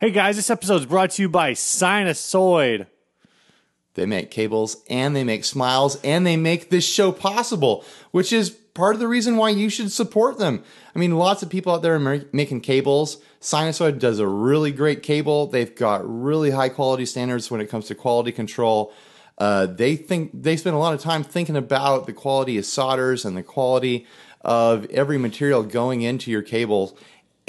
[0.00, 2.86] Hey guys, this episode is brought to you by Sinasoid.
[3.94, 8.50] They make cables and they make smiles and they make this show possible, which is
[8.50, 10.62] part of the reason why you should support them.
[10.94, 13.20] I mean, lots of people out there are making cables.
[13.40, 15.48] Sinasoid does a really great cable.
[15.48, 18.92] They've got really high quality standards when it comes to quality control.
[19.36, 23.24] Uh, they think they spend a lot of time thinking about the quality of solders
[23.24, 24.06] and the quality
[24.42, 26.94] of every material going into your cables,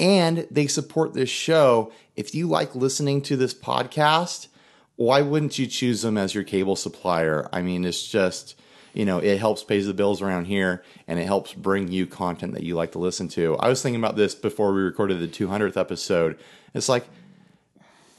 [0.00, 1.92] and they support this show.
[2.20, 4.48] If you like listening to this podcast,
[4.96, 7.48] why wouldn't you choose them as your cable supplier?
[7.50, 8.60] I mean, it's just,
[8.92, 12.52] you know, it helps pays the bills around here and it helps bring you content
[12.52, 13.56] that you like to listen to.
[13.56, 16.38] I was thinking about this before we recorded the 200th episode.
[16.74, 17.06] It's like,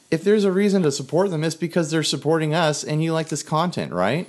[0.09, 3.29] if there's a reason to support them, it's because they're supporting us and you like
[3.29, 4.27] this content, right?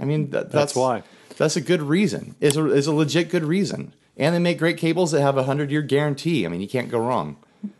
[0.00, 1.02] I mean, that, that's, That's why.
[1.36, 2.36] That's a good reason.
[2.40, 3.92] It's a, it's a legit good reason.
[4.16, 6.46] And they make great cables that have a 100 year guarantee.
[6.46, 7.36] I mean, you can't go wrong.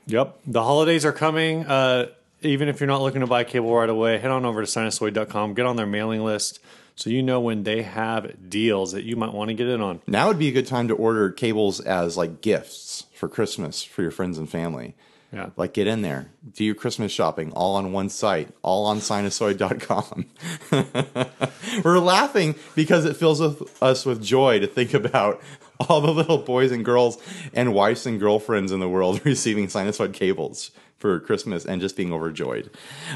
[0.06, 0.40] Yep.
[0.46, 1.66] The holidays are coming.
[1.66, 2.06] Uh,
[2.42, 5.54] even if you're not looking to buy cable right away, head on over to sinasoid.com,
[5.54, 6.60] get on their mailing list
[6.94, 10.00] so you know when they have deals that you might want to get in on.
[10.06, 14.02] Now would be a good time to order cables as like gifts for Christmas for
[14.02, 14.96] your friends and family.
[15.32, 15.50] Yeah.
[15.56, 20.26] Like get in there, do your Christmas shopping all on one site, all on sinasoid.com.
[21.84, 23.40] We're laughing because it fills
[23.82, 25.40] us with joy to think about
[25.88, 27.18] all the little boys and girls
[27.52, 32.12] and wives and girlfriends in the world receiving sinasoid cables for Christmas and just being
[32.12, 32.70] overjoyed.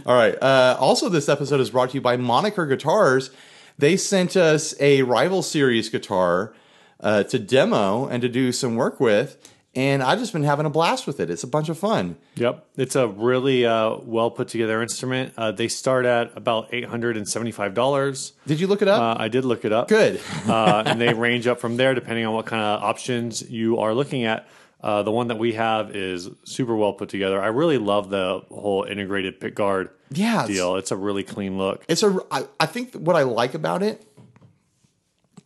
[0.07, 0.41] All right.
[0.41, 3.31] Uh, also, this episode is brought to you by Moniker Guitars.
[3.79, 6.55] They sent us a Rival Series guitar
[7.01, 9.52] uh, to demo and to do some work with.
[9.75, 11.31] And I've just been having a blast with it.
[11.31, 12.17] It's a bunch of fun.
[12.35, 12.67] Yep.
[12.77, 15.33] It's a really uh, well put together instrument.
[15.37, 18.33] Uh, they start at about $875.
[18.47, 19.01] Did you look it up?
[19.19, 19.89] Uh, I did look it up.
[19.89, 20.21] Good.
[20.47, 23.95] uh, and they range up from there depending on what kind of options you are
[23.95, 24.47] looking at.
[24.83, 27.41] Uh, the one that we have is super well put together.
[27.41, 30.77] I really love the whole integrated pick guard Yeah, it's- deal.
[30.77, 31.85] It's a really clean look.
[31.89, 32.19] It's a.
[32.31, 34.05] I, I think what I like about it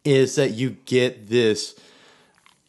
[0.04, 1.74] is that you get this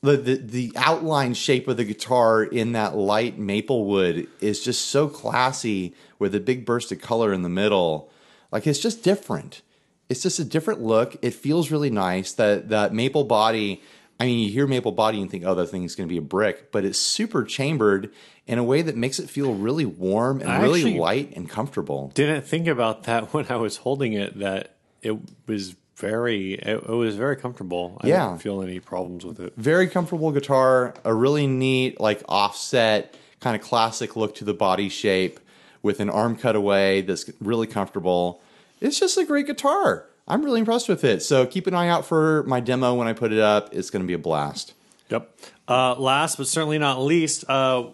[0.07, 4.87] the, the the outline shape of the guitar in that light maple wood is just
[4.87, 8.09] so classy with a big burst of color in the middle.
[8.51, 9.61] Like it's just different.
[10.09, 11.17] It's just a different look.
[11.21, 12.31] It feels really nice.
[12.33, 13.81] That that maple body.
[14.19, 16.23] I mean, you hear maple body and think, oh, that thing's going to be a
[16.23, 18.11] brick, but it's super chambered
[18.47, 22.11] in a way that makes it feel really warm and I really light and comfortable.
[22.15, 24.39] Didn't think about that when I was holding it.
[24.39, 27.97] That it was very, it, it was very comfortable.
[28.01, 28.27] I Yeah.
[28.27, 29.53] didn't feel any problems with it.
[29.57, 34.89] very comfortable guitar, a really neat, like offset, kind of classic look to the body
[34.89, 35.39] shape
[35.81, 38.41] with an arm cutaway that's really comfortable.
[38.79, 40.05] It's just a great guitar.
[40.27, 41.23] I'm really impressed with it.
[41.23, 43.69] So keep an eye out for my demo when I put it up.
[43.73, 44.73] It's going to be a blast.
[45.09, 45.33] Yep.
[45.67, 47.85] Uh, last but certainly not least, uh,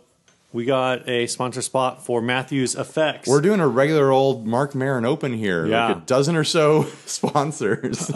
[0.54, 3.28] we got a sponsor spot for Matthews Effects.
[3.28, 5.88] We're doing a regular old Marc Maron Open here, Yeah.
[5.88, 8.10] like a dozen or so sponsors.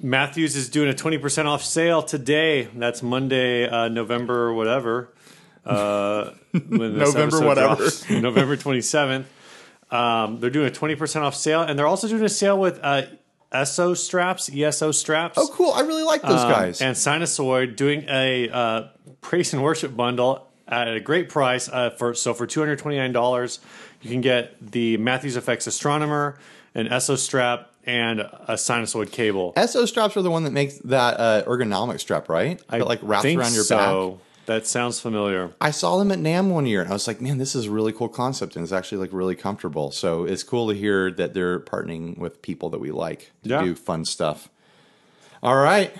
[0.00, 2.64] Matthews is doing a 20% off sale today.
[2.74, 5.10] That's Monday, uh, November whatever.
[5.64, 7.76] Uh, November whatever.
[7.76, 8.10] drops.
[8.10, 9.24] November 27th.
[9.90, 13.02] Um, they're doing a 20% off sale, and they're also doing a sale with uh,
[13.52, 15.38] ESO straps, ESO straps.
[15.38, 15.72] oh, cool!
[15.72, 16.82] I really like those Um, guys.
[16.82, 18.88] And Sinasoid doing a uh,
[19.20, 21.68] praise and worship bundle at a great price.
[21.68, 23.60] Uh, for so for two hundred twenty nine dollars,
[24.02, 26.38] you can get the Matthews Effects Astronomer,
[26.74, 29.52] an ESO strap, and a Sinasoid cable.
[29.66, 32.60] SO straps are the one that makes that uh, ergonomic strap, right?
[32.68, 34.10] that like wraps think around your so.
[34.12, 34.20] back.
[34.46, 35.52] That sounds familiar.
[35.58, 37.70] I saw them at NAMM one year and I was like, man, this is a
[37.70, 39.90] really cool concept and it's actually like really comfortable.
[39.90, 43.62] So it's cool to hear that they're partnering with people that we like to Yeah.
[43.64, 44.50] do fun stuff.
[45.42, 45.94] All right.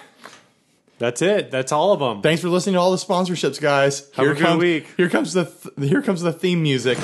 [1.04, 1.50] That's it.
[1.50, 2.22] That's all of them.
[2.22, 4.10] Thanks for listening to all the sponsorships, guys.
[4.14, 4.86] Have a good comes, week.
[4.96, 6.96] Here comes the th- here comes the theme music.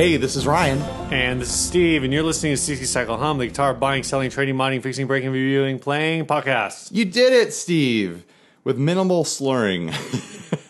[0.00, 0.78] Hey, this is Ryan.
[1.12, 4.30] And this is Steve, and you're listening to 60 Cycle Hum, the guitar buying, selling,
[4.30, 6.88] trading, modding, fixing, breaking, reviewing, playing podcast.
[6.90, 8.24] You did it, Steve,
[8.64, 9.92] with minimal slurring.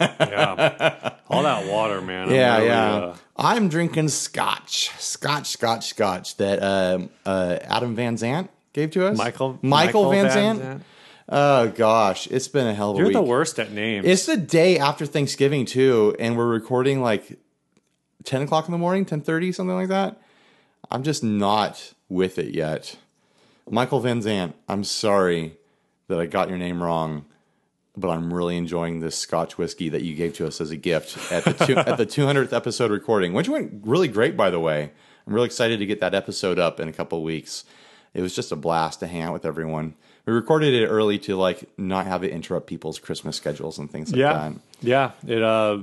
[0.01, 1.15] Yeah.
[1.29, 2.29] all that water, man.
[2.29, 2.95] I'm Yeah, really, yeah.
[2.97, 9.07] uh, I'm drinking scotch, scotch, scotch, scotch that um, uh, Adam Van Zant gave to
[9.07, 9.17] us.
[9.17, 10.81] Michael Michael, Van, Zant.
[11.29, 13.05] Oh gosh, it's been a hell of a year.
[13.05, 13.27] You're week.
[13.27, 14.07] the worst at names.
[14.07, 17.39] It's the day after Thanksgiving too, and we're recording like
[18.25, 20.21] ten o'clock in the morning, ten thirty, something like that.
[20.91, 22.97] I'm just not with it yet.
[23.69, 25.57] Michael Van Zant, I'm sorry
[26.09, 27.25] that I got your name wrong,
[27.97, 31.31] but I'm really enjoying this Scotch whiskey that you gave to us as a gift
[31.31, 34.91] at the two, at the 200th episode recording, which went really great, by the way.
[35.27, 37.65] I'm really excited to get that episode up in a couple of weeks.
[38.13, 39.95] It was just a blast to hang out with everyone.
[40.27, 44.11] We recorded it early to like not have it interrupt people's Christmas schedules and things
[44.11, 44.53] like Yeah, that.
[44.81, 45.11] yeah.
[45.27, 45.83] It uh,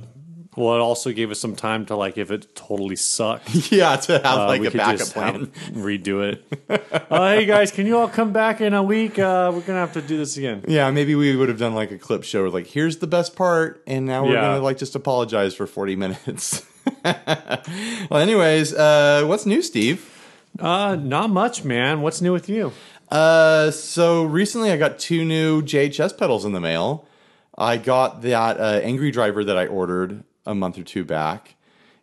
[0.57, 4.13] well, it also gave us some time to like if it totally sucked, Yeah, to
[4.13, 5.45] have uh, like a backup plan.
[5.71, 6.43] redo it.
[7.09, 9.17] uh, hey guys, can you all come back in a week?
[9.19, 10.65] Uh, we're gonna have to do this again.
[10.67, 13.81] Yeah, maybe we would have done like a clip show like, here's the best part,
[13.87, 14.41] and now we're Yeah.
[14.41, 16.65] gonna like just apologize for 40 minutes.
[17.05, 20.13] well, anyways, uh, what's new, Steve?
[20.59, 22.01] Uh, not much, man.
[22.01, 22.71] What's new with you?
[23.09, 27.05] Uh, so recently I got two new JHS pedals in the mail.
[27.57, 31.55] I got that uh, Angry Driver that I ordered a month or two back,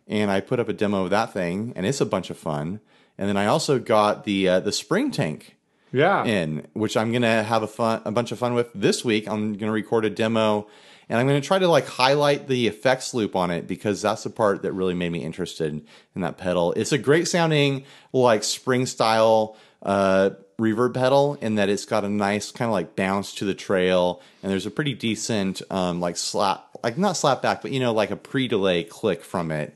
[0.07, 2.79] and I put up a demo of that thing, and it's a bunch of fun.
[3.17, 5.55] And then I also got the uh, the Spring Tank
[5.91, 9.27] Yeah, in, which I'm gonna have a fun a bunch of fun with this week.
[9.27, 10.67] I'm gonna record a demo,
[11.09, 14.29] and I'm gonna try to like highlight the effects loop on it because that's the
[14.29, 16.73] part that really made me interested in that pedal.
[16.73, 22.09] It's a great sounding like spring style uh, reverb pedal in that it's got a
[22.09, 26.17] nice kind of like bounce to the trail, and there's a pretty decent um, like
[26.17, 29.75] slap like not slap back, but you know like a pre delay click from it.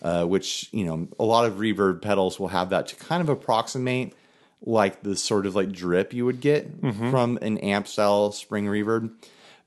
[0.00, 3.28] Uh, which you know a lot of reverb pedals will have that to kind of
[3.28, 4.12] approximate
[4.62, 7.10] like the sort of like drip you would get Mm-hmm.
[7.10, 9.10] from an amp style spring reverb,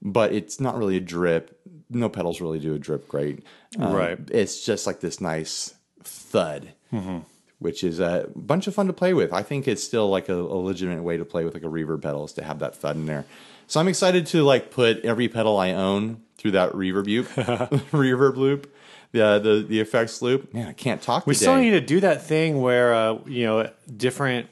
[0.01, 1.59] but it's not really a drip.
[1.89, 3.43] No pedals really do a drip great.
[3.77, 4.17] Um, Right.
[4.31, 7.19] It's just like this nice thud, Mm-hmm.
[7.59, 9.33] which is a bunch of fun to play with.
[9.33, 12.01] I think it's still like a, a legitimate way to play with like a reverb
[12.03, 13.25] pedal is to have that thud in there.
[13.71, 17.27] So I'm excited to like put every pedal I own through that reverb loop,
[17.93, 18.75] reverb loop,
[19.13, 20.53] the the the effects loop.
[20.53, 21.25] Man, I can't talk.
[21.25, 21.45] we today.
[21.45, 24.49] still need to do that thing where uh, you know different.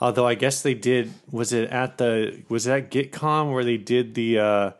[0.00, 1.12] Although I guess they did.
[1.32, 2.40] Was it at the?
[2.48, 4.38] Was that at GitCon where they did the?
[4.38, 4.70] uh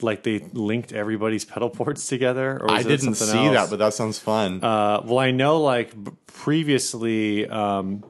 [0.00, 3.54] like they linked everybody's pedal ports together, or was I didn't see else?
[3.54, 4.64] that, but that sounds fun.
[4.64, 5.92] Uh, well, I know like
[6.28, 8.04] previously, um,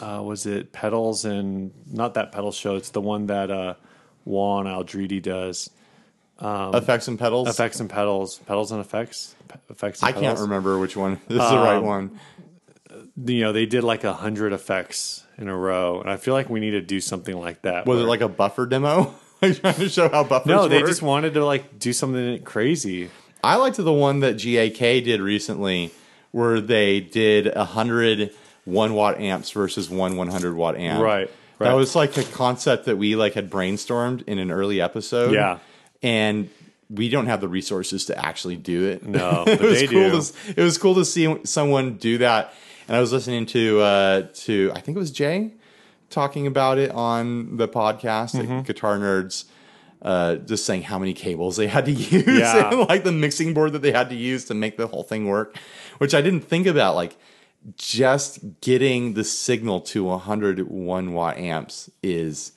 [0.00, 2.76] uh, was it pedals and not that pedal show?
[2.76, 3.74] It's the one that uh,
[4.28, 5.70] Juan Alderete does.
[6.40, 7.48] effects and pedals.
[7.48, 10.02] Effects and pedals, pedals and effects, Pe- effects.
[10.02, 11.20] And I can't remember which one.
[11.28, 12.20] This is the right Um, one.
[13.16, 16.48] You know, they did like a hundred effects in a row, and I feel like
[16.48, 17.86] we need to do something like that.
[17.86, 19.14] Was it like a buffer demo?
[19.40, 20.68] Trying to show how buffers no?
[20.68, 20.88] They work?
[20.88, 23.08] just wanted to like do something crazy.
[23.42, 25.92] I liked the one that GAK did recently,
[26.32, 28.32] where they did a hundred
[28.64, 31.00] one watt amps versus one one hundred watt amp.
[31.02, 35.32] Right, That was like a concept that we like had brainstormed in an early episode.
[35.32, 35.58] Yeah.
[36.02, 36.48] and
[36.90, 39.04] we don't have the resources to actually do it.
[39.06, 40.10] No, it was they cool.
[40.10, 40.22] do.
[40.22, 42.54] To, it was cool to see someone do that.
[42.86, 45.52] And I was listening to uh, to I think it was Jay
[46.10, 48.52] talking about it on the podcast, Mm-hmm.
[48.58, 49.44] like Guitar Nerds,
[50.00, 52.70] uh, just saying how many cables they had to use Yeah.
[52.70, 55.26] and like the mixing board that they had to use to make the whole thing
[55.26, 55.54] work,
[55.98, 56.94] which I didn't think about.
[56.94, 57.18] Like
[57.76, 62.52] just getting the signal to 101 watt amps is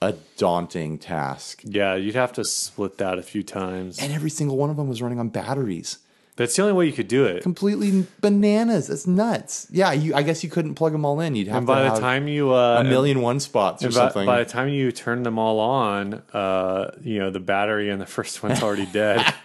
[0.00, 1.62] a daunting task.
[1.64, 3.98] Yeah, you'd have to split that a few times.
[3.98, 5.98] And every single one of them was running on batteries.
[6.36, 7.42] That's the only way you could do it.
[7.42, 8.88] Completely bananas.
[8.88, 9.66] That's nuts.
[9.70, 11.34] Yeah, you, I guess you couldn't plug them all in.
[11.34, 13.88] You'd have And to by the have time you uh, a million one spots or
[13.88, 14.26] by, something.
[14.26, 18.04] by the time you turn them all on, uh, you know the battery in the
[18.16, 19.24] first one's already dead.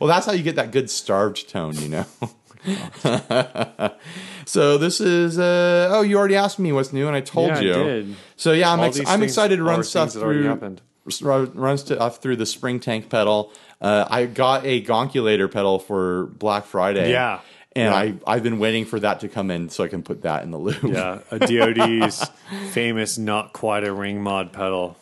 [0.00, 2.06] Well, that's how you get that good starved tone, you know.
[4.44, 7.56] so this is uh oh, you already asked me what's new, and I told Yeah,
[7.56, 7.72] I you.
[7.74, 8.16] did.
[8.36, 10.76] So yeah, I'm ex- I'm excited to run stuff through
[11.22, 13.52] run run stuff through the spring tank pedal.
[13.80, 17.10] Uh, I got a gonkulator pedal for Black Friday.
[17.10, 17.40] Yeah.
[17.76, 17.94] And Yeah.
[18.26, 20.50] I, I've been waiting for that to come in so I can put that in
[20.50, 20.82] the loop.
[20.82, 22.28] yeah, a DoD's
[22.72, 24.96] famous not quite a ring mod pedal.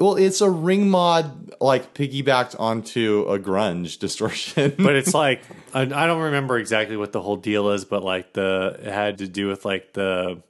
[0.00, 4.74] Well, it's a ring mod like piggybacked onto a grunge distortion.
[4.76, 8.32] But it's like I, I don't remember exactly what the whole deal is, but like
[8.32, 10.42] the it had to do with like the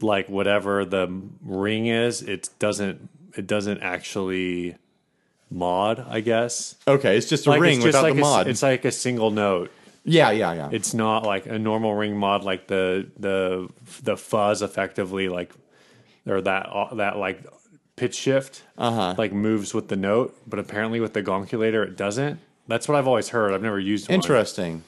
[0.00, 2.22] like whatever the ring is.
[2.22, 4.76] It doesn't it doesn't actually
[5.50, 6.04] mod.
[6.08, 8.48] I guess okay, it's just a like ring just without like the a mod.
[8.48, 9.70] it's like a single note.
[10.04, 10.68] yeah, yeah, yeah.
[10.72, 13.68] It's not like a normal ring mod, like the the
[14.02, 15.52] the fuzz effectively like
[16.26, 17.44] or that that like
[17.96, 19.14] pitch shift Uh-huh.
[19.16, 22.40] like moves with the note, but apparently with the gonkulator it doesn't.
[22.66, 23.52] That's what I've always heard.
[23.52, 24.14] I've never used one.
[24.14, 24.82] Interesting.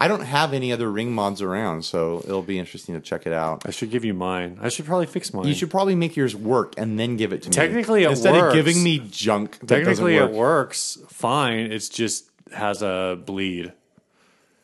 [0.00, 3.32] I don't have any other ring mods around, so it'll be interesting to check it
[3.32, 3.62] out.
[3.66, 4.58] I should give you mine.
[4.62, 5.46] I should probably fix mine.
[5.48, 7.52] You should probably make yours work and then give it to me.
[7.54, 8.54] Technically, it instead works.
[8.54, 9.58] of giving me junk.
[9.66, 11.72] Technically, doesn't it works fine.
[11.72, 13.72] It's just has a bleed.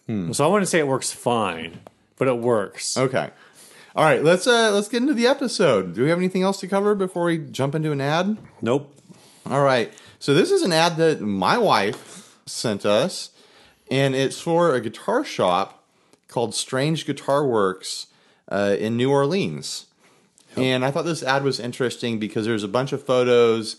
[0.07, 0.31] Hmm.
[0.33, 1.81] So I wouldn't say it works fine,
[2.17, 2.97] but it works.
[2.97, 3.31] Okay.
[3.97, 5.95] All right, let's uh let's get into the episode.
[5.95, 8.37] Do we have anything else to cover before we jump into an ad?
[8.61, 8.93] Nope.
[9.47, 9.93] All right.
[10.19, 13.31] So this is an ad that my wife sent us,
[13.89, 15.85] and it's for a guitar shop
[16.27, 18.07] called Strange Guitarworks
[18.49, 19.87] uh, in New Orleans.
[20.57, 23.77] And I thought this ad was interesting because there's a bunch of photos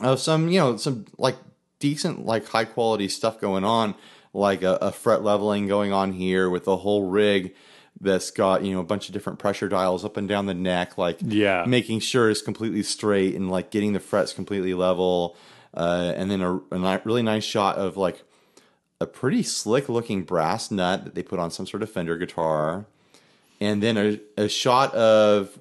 [0.00, 1.36] of some, you know, some like
[1.78, 3.94] decent, like high quality stuff going on,
[4.34, 7.54] like a, a fret leveling going on here with the whole rig
[8.00, 10.98] that's got you know a bunch of different pressure dials up and down the neck,
[10.98, 11.64] like Yeah.
[11.66, 15.36] making sure it's completely straight and like getting the frets completely level,
[15.74, 18.22] uh, and then a, a really nice shot of like
[19.00, 22.86] a pretty slick looking brass nut that they put on some sort of Fender guitar,
[23.60, 25.58] and then a, a shot of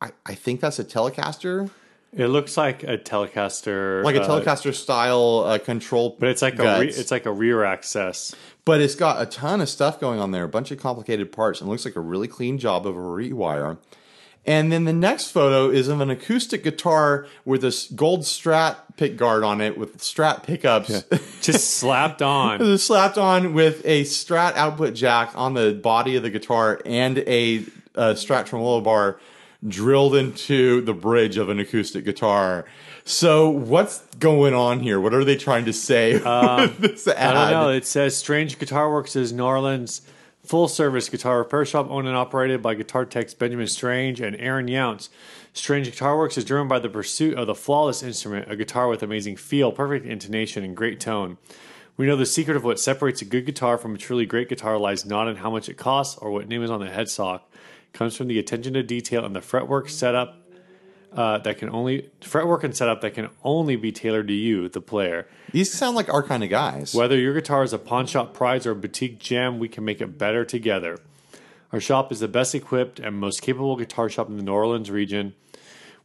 [0.00, 1.70] I, I think that's a Telecaster,
[2.12, 6.58] It looks like a Telecaster, like a uh, Telecaster style uh, control, but it's like
[6.58, 8.34] a re- it's like a rear access.
[8.64, 11.60] But it's got a ton of stuff going on there, a bunch of complicated parts,
[11.60, 13.78] and looks like a really clean job of a rewire.
[14.44, 19.16] And then the next photo is of an acoustic guitar with this gold Strat pick
[19.16, 21.04] guard on it with Strat pickups.
[21.40, 22.76] Just slapped on.
[22.78, 27.64] Slapped on with a Strat output jack on the body of the guitar and a,
[27.94, 29.18] uh Strat tremolo bar
[29.66, 32.64] drilled into the bridge of an acoustic guitar.
[33.04, 35.00] So what's going on here?
[35.00, 37.36] What are they trying to say with um, this ad?
[37.36, 37.70] I don't know.
[37.70, 40.02] It says Strange Guitarworks is New Orleans
[40.44, 44.66] full service guitar repair shop owned and operated by guitar techs Benjamin Strange and Aaron
[44.66, 45.08] Younts.
[45.52, 49.36] Strange Guitarworks is driven by the pursuit of the flawless instrument, a guitar with amazing
[49.36, 51.38] feel, perfect intonation, and great tone.
[51.96, 54.78] We know the secret of what separates a good guitar from a truly great guitar
[54.78, 57.42] lies not in how much it costs or what name is on the headstock.
[57.52, 60.41] It comes from the attention to detail and the fretwork setup
[61.14, 64.80] uh, that can only fretwork and setup that can only be tailored to you, the
[64.80, 65.28] player.
[65.52, 66.94] These sound like our kind of guys.
[66.94, 70.00] Whether your guitar is a pawn shop prize or a boutique gem, we can make
[70.00, 70.98] it better together.
[71.72, 74.90] Our shop is the best equipped and most capable guitar shop in the New Orleans
[74.90, 75.34] region.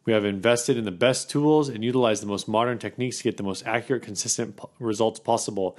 [0.05, 3.35] We have invested in the best tools and utilize the most modern techniques to get
[3.35, 5.77] the most accurate, consistent po- results possible.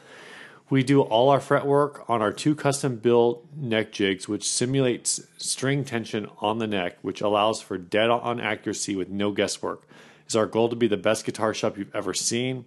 [0.71, 5.85] We do all our fretwork on our two custom built neck jigs, which simulates string
[5.85, 9.89] tension on the neck, which allows for dead on accuracy with no guesswork.
[10.27, 12.67] It's our goal to be the best guitar shop you've ever seen.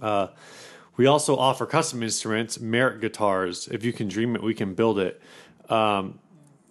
[0.00, 0.28] Uh,
[0.96, 3.68] we also offer custom instruments, merit guitars.
[3.68, 5.22] If you can dream it, we can build it.
[5.68, 6.18] Um,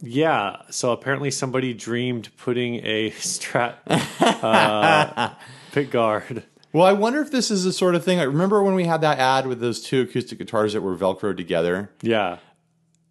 [0.02, 5.34] yeah, so apparently somebody dreamed putting a Strat uh,
[5.72, 6.44] pick guard.
[6.74, 8.20] Well, I wonder if this is the sort of thing.
[8.20, 11.38] I remember when we had that ad with those two acoustic guitars that were Velcroed
[11.38, 12.38] together, Yeah,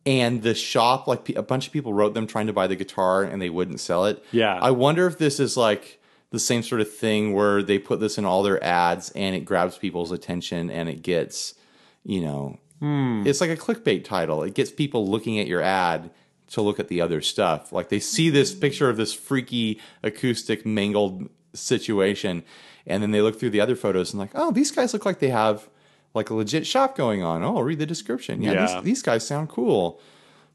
[0.06, 3.22] and the shop, like a bunch of people wrote them trying to buy the guitar
[3.22, 4.24] and they wouldn't sell it.
[4.32, 4.58] Yeah.
[4.60, 6.00] I wonder if this is like
[6.30, 9.44] the same sort of thing where they put this in all their ads and it
[9.44, 11.54] grabs people's attention and it gets,
[12.02, 13.24] you know, hmm.
[13.26, 14.42] it's like a clickbait title.
[14.42, 16.10] It gets people looking at your ad
[16.48, 17.72] to look at the other stuff.
[17.72, 22.42] Like they see this picture of this freaky acoustic mangled situation
[22.86, 25.18] and then they look through the other photos and like, oh, these guys look like
[25.18, 25.68] they have
[26.14, 27.42] like a legit shop going on.
[27.42, 28.42] Oh, I'll read the description.
[28.42, 28.74] Yeah, Yeah.
[28.74, 30.00] These, these guys sound cool.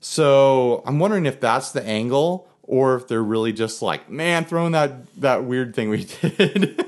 [0.02, 4.74] So I'm wondering if that's the angle or if they're really just like, man, throwing
[4.74, 6.82] that that weird thing we did.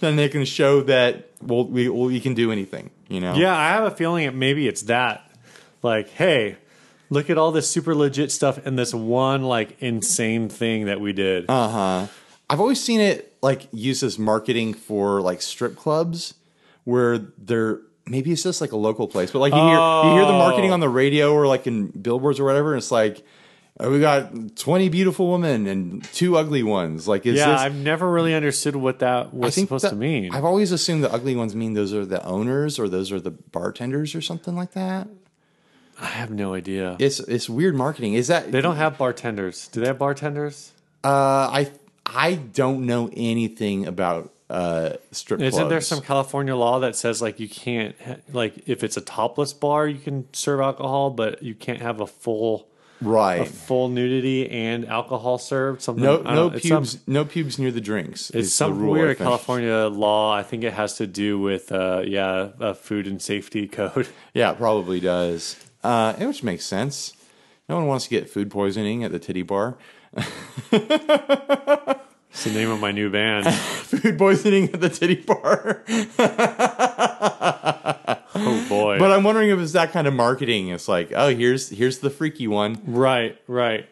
[0.00, 2.90] then they can show that we'll, we we can do anything.
[3.08, 3.34] You know?
[3.34, 3.56] yeah.
[3.56, 5.28] I have a feeling it maybe it's that.
[5.82, 6.56] Like, hey,
[7.10, 11.12] look at all this super legit stuff and this one like insane thing that we
[11.12, 11.46] did.
[11.48, 12.06] Uh huh.
[12.52, 16.34] I've always seen it like used as marketing for like strip clubs,
[16.84, 20.26] where they're maybe it's just like a local place, but like you hear you hear
[20.26, 23.24] the marketing on the radio or like in billboards or whatever, and it's like.
[23.80, 27.08] oh, we got twenty beautiful women and two ugly ones.
[27.08, 27.60] Like, is yeah, this?
[27.62, 30.32] I've never really understood what that was supposed that- to mean.
[30.34, 33.30] I've always assumed the ugly ones mean those are the owners or those are the
[33.30, 35.08] bartenders or something like that.
[35.98, 36.96] I have no idea.
[36.98, 38.12] It's it's weird marketing.
[38.14, 39.68] Is that They don't have bartenders.
[39.68, 40.72] Do they have bartenders?
[41.02, 41.70] Uh, I
[42.14, 47.40] I don't know anything about uh strip Isn't there some California law that says like
[47.40, 47.94] you can't
[48.34, 52.06] like if it's a topless bar you can serve alcohol, but you can't have a
[52.06, 52.68] full
[53.00, 55.80] right a full nudity and alcohol served?
[55.80, 56.48] Something No no.
[56.48, 58.30] It's some- pubes no pubes near the drinks.
[58.30, 59.16] It's some rule, weird.
[59.18, 60.34] California law.
[60.34, 64.08] I think it has to do with uh, yeah, a food and safety code.
[64.34, 65.56] Yeah, it probably does.
[65.82, 67.14] Uh, which makes sense.
[67.68, 69.78] No one wants to get food poisoning at the titty bar.
[72.32, 73.52] It's the name of my new band.
[73.54, 75.84] food poisoning at the titty bar.
[78.34, 78.98] Oh boy!
[78.98, 80.68] but I'm wondering if it's that kind of marketing.
[80.68, 82.80] It's like, oh, here's here's the freaky one.
[82.86, 83.86] right, right.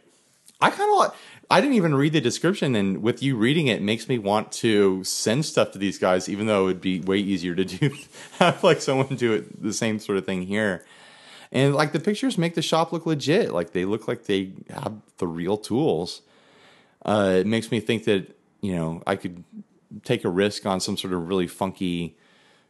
[0.62, 1.10] I kind of like.
[1.50, 5.04] I didn't even read the description, and with you reading it, makes me want to
[5.04, 7.94] send stuff to these guys, even though it would be way easier to do
[8.38, 10.84] have like someone do it the same sort of thing here.
[11.52, 14.94] And like the pictures make the shop look legit, like they look like they have
[15.18, 16.22] the real tools.
[17.04, 19.42] Uh, it makes me think that you know I could
[20.04, 22.16] take a risk on some sort of really funky,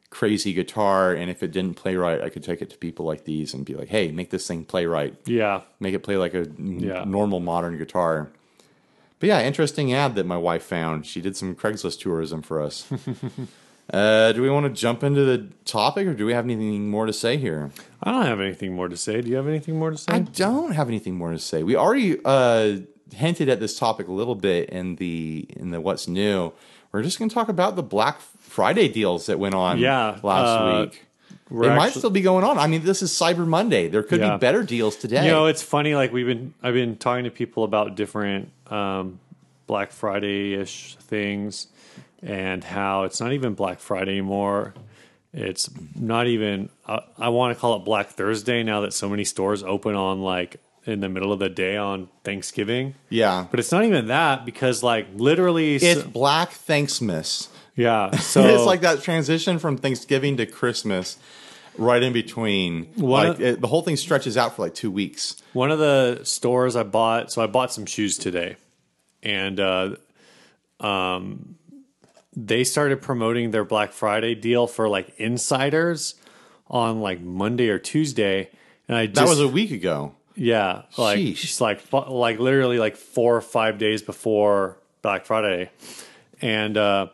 [0.08, 3.24] crazy guitar, and if it didn't play right, I could take it to people like
[3.24, 5.14] these and be like, "Hey, make this thing play right.
[5.26, 5.60] Yeah.
[5.78, 7.04] Make it play like a n- Yeah.
[7.04, 8.30] normal modern guitar."
[9.18, 11.04] But yeah, interesting ad that my wife found.
[11.04, 12.90] She did some Craigslist tourism for us.
[13.92, 17.06] uh, do we want to jump into the topic, or do we have anything more
[17.06, 17.70] to say here?
[18.02, 19.20] I don't have anything more to say.
[19.20, 20.12] Do you have anything more to say?
[20.12, 21.62] I don't have anything more to say.
[21.62, 22.78] We already uh,
[23.12, 26.52] hinted at this topic a little bit in the in the what's new.
[26.92, 30.60] We're just going to talk about the Black Friday deals that went on Yeah, last
[30.60, 31.04] uh, week.
[31.48, 32.58] We're They might still be going on.
[32.58, 33.88] I mean, this is Cyber Monday.
[33.88, 34.34] There could Yeah.
[34.36, 35.24] be better deals today.
[35.24, 35.94] You know, it's funny.
[35.94, 39.18] Like we've been, I've been talking to people about different um,
[39.66, 41.68] Black Friday ish things,
[42.22, 44.74] and how it's not even Black Friday anymore.
[45.32, 46.70] It's not even.
[46.86, 50.20] I, I want to call it Black Thursday now that so many stores open on
[50.22, 52.94] like in the middle of the day on Thanksgiving.
[53.10, 57.48] yeah, But it's not even that because like literally, it's Black Thanksmas.
[57.76, 58.10] yeah.
[58.18, 61.16] So it's like that transition from Thanksgiving to Christmas,
[61.78, 62.88] right in between.
[62.96, 65.36] Like of- it, the whole thing stretches out for like two weeks.
[65.52, 68.56] One of the stores I bought, so I bought some shoes today,
[69.22, 69.96] and uh,
[70.80, 71.56] um,
[72.46, 76.14] they started promoting their Black Friday deal for like insiders
[76.68, 78.50] on like Monday or Tuesday,
[78.88, 80.14] and I just That was a week ago.
[80.34, 81.36] yeah, like Sheesh.
[81.36, 85.70] just like like literally like four or five days before Black Friday,
[86.40, 87.08] and uh,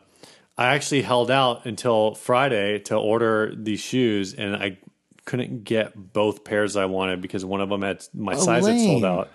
[0.59, 4.79] I actually held out until Friday to order these shoes, and I
[5.25, 9.05] couldn't get both pairs I wanted because one of them had my size had sold
[9.05, 9.31] out.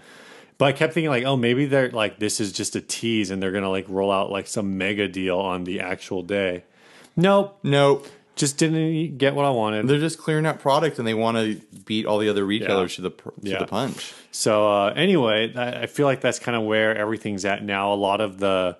[0.62, 3.42] But I kept thinking like, oh, maybe they're like this is just a tease, and
[3.42, 6.64] they're gonna like roll out like some mega deal on the actual day.
[7.16, 8.06] Nope, Nope.
[8.36, 9.88] just didn't get what I wanted.
[9.88, 13.02] They're just clearing out product and they want to beat all the other retailers to
[13.02, 13.58] the to Yeah.
[13.58, 14.14] the punch.
[14.32, 17.92] So uh, anyway, I, I feel like that's kind of where everything's at now.
[17.92, 18.78] A lot of the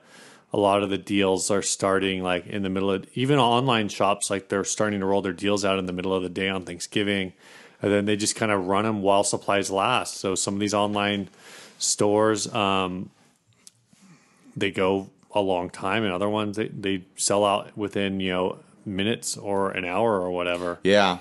[0.54, 4.30] a lot of the deals are starting like in the middle of even online shops
[4.30, 6.64] like they're starting to roll their deals out in the middle of the day on
[6.64, 7.34] Thanksgiving,
[7.82, 10.18] and then they just kind of run them while supplies last.
[10.18, 11.30] So some of these online
[11.82, 13.10] stores, um,
[14.56, 18.58] they go a long time, and other ones they, they sell out within you know
[18.86, 20.80] minutes or an hour or whatever.
[20.84, 21.20] Yeah.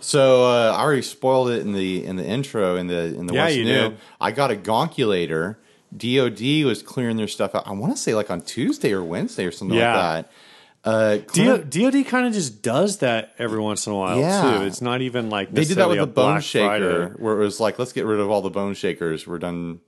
[0.00, 3.34] So uh, I already spoiled it in the in the intro in the in the
[3.34, 3.88] Yeah, what's you new.
[3.90, 3.98] did.
[4.20, 5.56] I got a gonkulator.
[5.96, 7.66] DoD was clearing their stuff out.
[7.66, 9.92] I want to say like on Tuesday or Wednesday or something Yeah.
[9.94, 10.32] like that.
[10.82, 14.58] Uh, DoD kind of just does that every once in a while Yeah.
[14.58, 14.64] too.
[14.64, 16.66] It's not even like they did that with the a bone Black shaker,
[17.08, 17.14] Friday.
[17.22, 19.26] where it was like, let's get rid of all the bone shakers.
[19.26, 19.80] We're done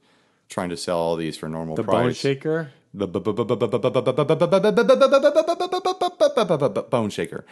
[0.50, 1.94] trying to sell all these for normal The price.
[2.04, 2.70] bone shaker.
[2.94, 3.06] The
[6.90, 7.44] bone shaker.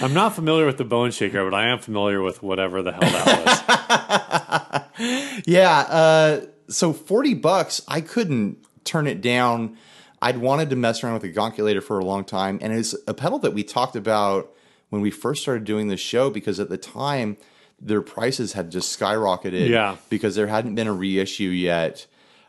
[0.00, 3.00] I'm not familiar with the bone shaker, but I am familiar with whatever the hell
[3.00, 5.42] that was.
[5.46, 5.78] Yeah.
[5.78, 9.76] Uh, so forty bucks, I couldn't turn it down.
[10.24, 13.12] I'd wanted to mess around with the gonkulator for a long time, and it's a
[13.14, 14.50] pedal that we talked about
[14.88, 17.36] when we first started doing this show because at the time
[17.80, 19.68] their prices had just skyrocketed.
[19.68, 19.96] Yeah.
[20.08, 22.06] Because there hadn't been a reissue yet.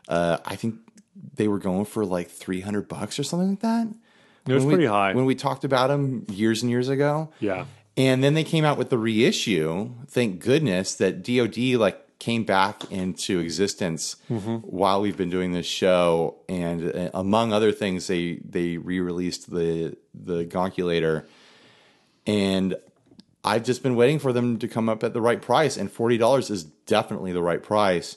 [0.08, 0.76] Uh, I think
[1.34, 3.88] they were going for like three hundred bucks or something like that.
[4.46, 5.12] It was we- pretty high.
[5.12, 7.30] when we talked about them years and years ago.
[7.40, 7.66] yeah.
[7.98, 9.90] And then they came out with the reissue.
[10.06, 16.36] Thank goodness that DoD like came back into existence while we've been doing this show.
[16.48, 21.26] And uh, among other things, they they re-released the the Gonkulator.
[22.26, 22.76] And
[23.44, 25.76] I've just been waiting for them to come up at the right price.
[25.76, 28.16] And forty dollars is definitely the right price.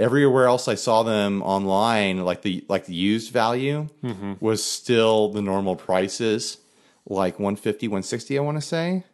[0.00, 3.88] Everywhere else I saw them online, like the like the used value
[4.40, 6.58] was still the normal prices,
[7.06, 9.04] like 150, 160, I want to say.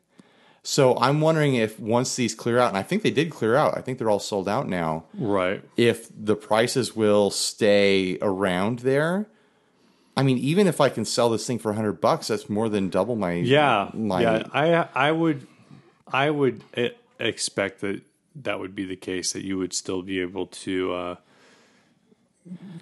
[0.63, 3.79] So I'm wondering if once these clear out, and I think they did clear out,
[3.79, 5.05] I think they're all sold out now.
[5.15, 5.63] Right.
[5.77, 9.27] If the prices will stay around there,
[10.17, 12.91] I mean, even if I can sell this thing for 100 bucks, that's more than
[12.91, 13.91] double my Yeah.
[13.95, 14.49] my yeah.
[14.53, 15.47] I I would
[16.13, 18.03] I would eh, expect that
[18.37, 21.17] that would be the case that you would still be able to uh,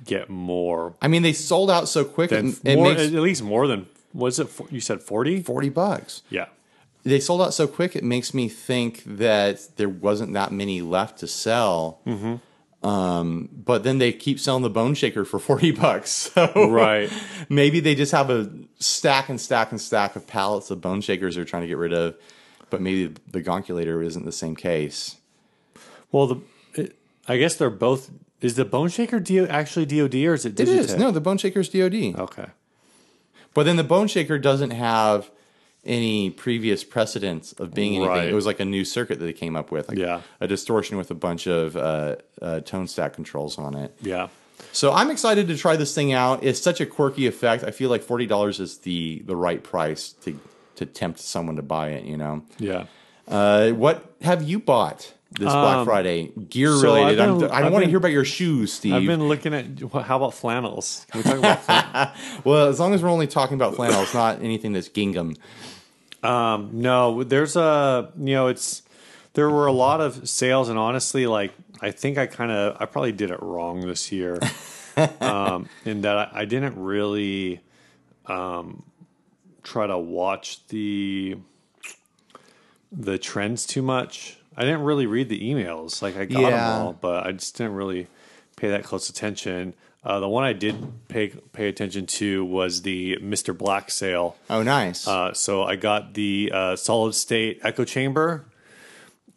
[0.04, 2.30] get more I mean, they sold out so quick.
[2.30, 4.48] than it more, makes at least more than was it?
[4.70, 5.42] You said forty?
[5.42, 6.22] 40 bucks.
[6.30, 6.46] Yeah.
[7.08, 11.18] They sold out so quick, it makes me think that there wasn't that many left
[11.20, 12.00] to sell.
[12.06, 12.86] Mm-hmm.
[12.86, 16.10] Um, but then they keep selling the bone shaker for 40 bucks.
[16.10, 17.10] So Right.
[17.48, 21.34] maybe they just have a stack and stack and stack of pallets of bone shakers
[21.34, 22.16] they're trying to get rid of.
[22.70, 25.16] But maybe the gonkulator isn't the same case.
[26.12, 26.40] Well, the
[26.74, 28.10] it, I guess they're both.
[28.40, 30.94] Is the Bone Shaker DO, actually DoD or is it It is.
[30.94, 32.14] No, the bone shaker's DOD.
[32.16, 32.46] Okay.
[33.52, 35.30] But then the bone shaker doesn't have
[35.88, 38.08] any previous precedence of being anything.
[38.10, 38.28] Right.
[38.28, 40.20] It was like a new circuit that they came up with, like Yeah.
[40.40, 43.94] a distortion with a bunch of uh, uh, tone stack controls on it.
[44.00, 44.28] Yeah.
[44.72, 46.44] So I'm excited to try this thing out.
[46.44, 47.64] It's such a quirky effect.
[47.64, 50.38] I feel like forty dollars is the the right price to
[50.76, 52.04] to tempt someone to buy it.
[52.04, 52.42] You know.
[52.58, 52.84] Yeah.
[53.26, 56.32] Uh, what have you bought this Black Friday?
[56.48, 57.16] Gear Um, so related.
[57.18, 58.94] Been- I don't I've want to hear about your shoes, Steve.
[58.94, 59.66] I've been looking at.
[60.04, 61.06] How about flannels?
[61.10, 62.44] Can we talk about flannels?
[62.44, 65.36] well, as long as we're only talking about flannels, not anything that's gingham.
[66.22, 68.82] Um, no, there's a you know it's
[69.34, 72.86] there were a lot of sales, and honestly, like I think I kind of I
[72.86, 74.40] probably did it wrong this year,
[75.20, 77.60] um, in that I, I didn't really
[78.26, 78.82] um,
[79.62, 81.36] try to watch the
[82.90, 84.38] the trends too much.
[84.56, 86.02] I didn't really read the emails.
[86.02, 86.56] Like I got Yeah.
[86.56, 88.08] them all, but I just didn't really
[88.56, 89.74] pay that close attention.
[90.04, 90.76] Uh, the one I did
[91.08, 93.56] pay pay attention to was the Mr.
[93.56, 94.36] Black sale.
[94.48, 95.06] Oh, nice.
[95.08, 98.44] Uh, so I got the uh, solid state echo chamber,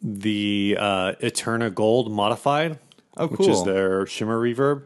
[0.00, 2.78] the uh, Eterna Gold modified,
[3.16, 3.36] Oh, cool.
[3.38, 4.84] which is their shimmer reverb,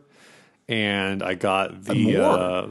[0.68, 2.68] and I got the uh,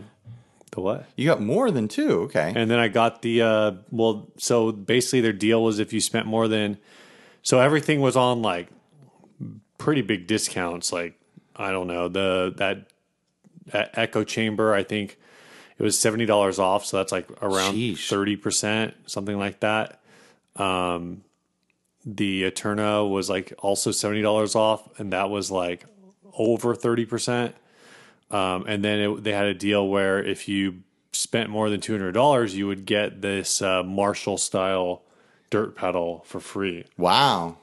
[0.72, 1.06] the what?
[1.16, 2.22] you got more than two.
[2.24, 2.52] Okay.
[2.56, 4.28] And then I got the uh, well.
[4.38, 6.78] So basically, their deal was if you spent more than
[7.44, 8.68] so everything was on like
[9.78, 10.92] pretty big discounts.
[10.92, 11.20] Like
[11.56, 12.88] I don't know the that,
[13.74, 14.74] echo chamber.
[14.74, 15.18] I think
[15.78, 16.86] it was seventy dollars off.
[16.86, 20.02] So that's like around thirty percent, something like that.
[20.56, 21.24] Um,
[22.06, 25.86] the Eterna was like also seventy dollars off, and that was like
[26.34, 27.56] over thirty percent.
[28.32, 31.94] Um, and then it, they had a deal where if you spent more than two
[31.94, 35.04] hundred dollars, you would get this uh, Marshall style
[35.50, 37.58] dirt pedal for free, wow.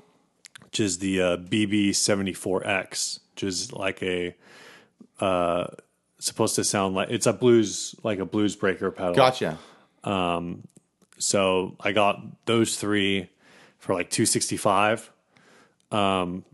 [0.64, 4.34] which is the uh, BB seventy four X, which is like a
[5.20, 5.66] uh,
[6.26, 9.14] supposed to sound like it's a blues like a blues breaker pedal.
[9.14, 9.58] Gotcha.
[10.04, 10.66] Um,
[11.18, 13.28] so I got those three
[13.78, 15.10] for like two sixty five.
[15.90, 16.44] Um,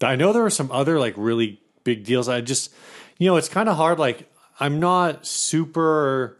[0.00, 2.28] I know there were some other like really big deals.
[2.28, 2.72] I just,
[3.18, 3.98] you know, it's kind of hard.
[3.98, 6.36] Like I'm not super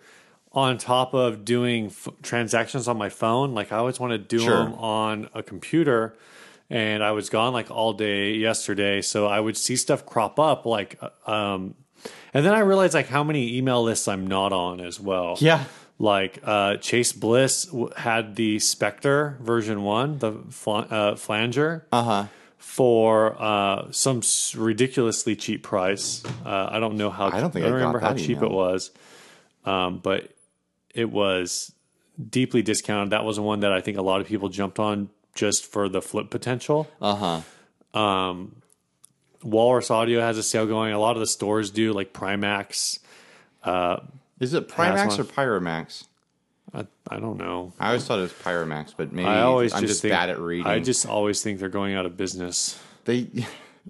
[0.53, 3.55] on top of doing f- transactions on my phone.
[3.55, 4.57] Like I always want to do Sure.
[4.65, 6.17] them on a computer.
[6.71, 10.67] And I was gone like all day yesterday, so I would see stuff crop up
[10.67, 11.75] like, uh, um,
[12.35, 15.37] and then I realized like how many email lists I'm not on as well.
[15.41, 15.65] Yeah.
[15.99, 22.03] Like uh, Chase Bliss w- had the Spectre version one, the fl- uh, flanger, Uh
[22.05, 22.25] huh.
[22.57, 26.23] for uh, some s- ridiculously cheap price.
[26.47, 27.27] Uh, I don't know how.
[27.31, 28.45] I don't think I I don't got remember how cheap email.
[28.45, 28.91] it was,
[29.65, 30.31] um, but
[30.95, 31.73] it was
[32.31, 33.11] deeply discounted.
[33.11, 35.89] That was the one that I think a lot of people jumped on just for
[35.89, 36.89] the flip potential.
[37.01, 37.41] Uh huh.
[39.43, 40.93] Walrus Audio has a sale going.
[40.93, 42.99] A lot of the stores do, like Prymaxe.
[43.63, 44.01] Uh,
[44.41, 46.05] Is it Primax or Pyromax?
[46.75, 47.73] I, I don't know.
[47.81, 50.29] I always thought it was Pyromax, but maybe I always I'm just, just think, bad
[50.31, 50.67] at reading.
[50.67, 52.81] I just always think they're going out of business.
[53.05, 53.29] they.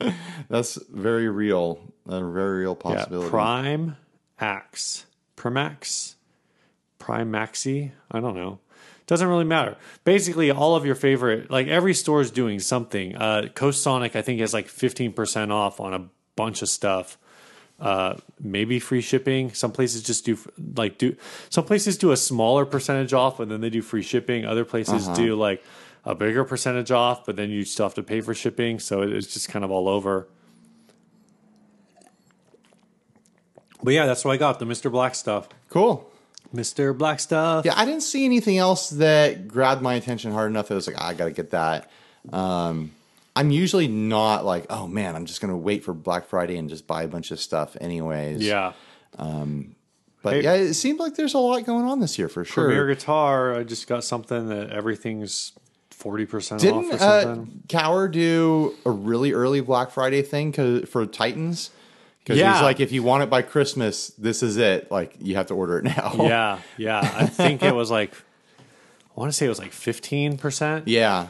[0.49, 1.81] that's very real.
[2.07, 3.31] A very real Yeah, possibility.
[3.31, 3.97] Prime
[4.41, 5.07] Axe,
[5.37, 6.15] Primax,
[7.01, 7.91] Primaxi.
[8.11, 8.61] I don't know.
[9.09, 9.77] Doesn't really matter.
[10.05, 13.17] Basically, all of your favorite, like every store is doing something.
[13.17, 17.19] Uh, Coast Sonic, I think, has like fifteen percent off on a bunch of stuff.
[17.81, 19.53] Uh, maybe free shipping.
[19.55, 20.37] Some places just do
[20.77, 21.17] like do.
[21.49, 24.45] Some places do a smaller percentage off, and then they do free shipping.
[24.45, 25.17] Other places Uh-huh.
[25.17, 25.65] do like
[26.05, 28.79] a bigger percentage off, but then you still have to pay for shipping.
[28.79, 30.29] So it's just kind of all over.
[33.83, 34.59] But yeah, that's what I got.
[34.59, 34.91] The Mr.
[34.91, 35.49] Black stuff.
[35.71, 36.11] cool.
[36.55, 36.97] Mr.
[36.97, 37.65] Black stuff.
[37.65, 40.87] Yeah, I didn't see anything else that grabbed my attention hard enough that I was
[40.87, 41.91] like, "Ah, I got to get that.
[42.33, 42.93] Um,
[43.37, 46.69] I'm usually not like, oh man, I'm just going to wait for Black Friday and
[46.69, 48.43] just buy a bunch of stuff anyways.
[48.43, 48.73] Yeah.
[49.19, 49.75] Um,
[50.23, 52.65] But Hey- yeah, it seems like there's a lot going on this year for sure.
[52.67, 55.53] Premier Guitar, I just got something that everything's
[55.93, 57.37] 40% off Didn't or uh.
[57.69, 61.71] Kauer do a really early Black Friday thing 'cause- for Titans?
[62.29, 62.53] Because Yeah.
[62.53, 64.91] he's like, if you want it by Christmas, this is it.
[64.91, 66.13] Like, you have to order it now.
[66.19, 66.59] yeah.
[66.77, 67.01] Yeah.
[67.17, 71.29] I think it was like, I want to say it was like 15%, yeah,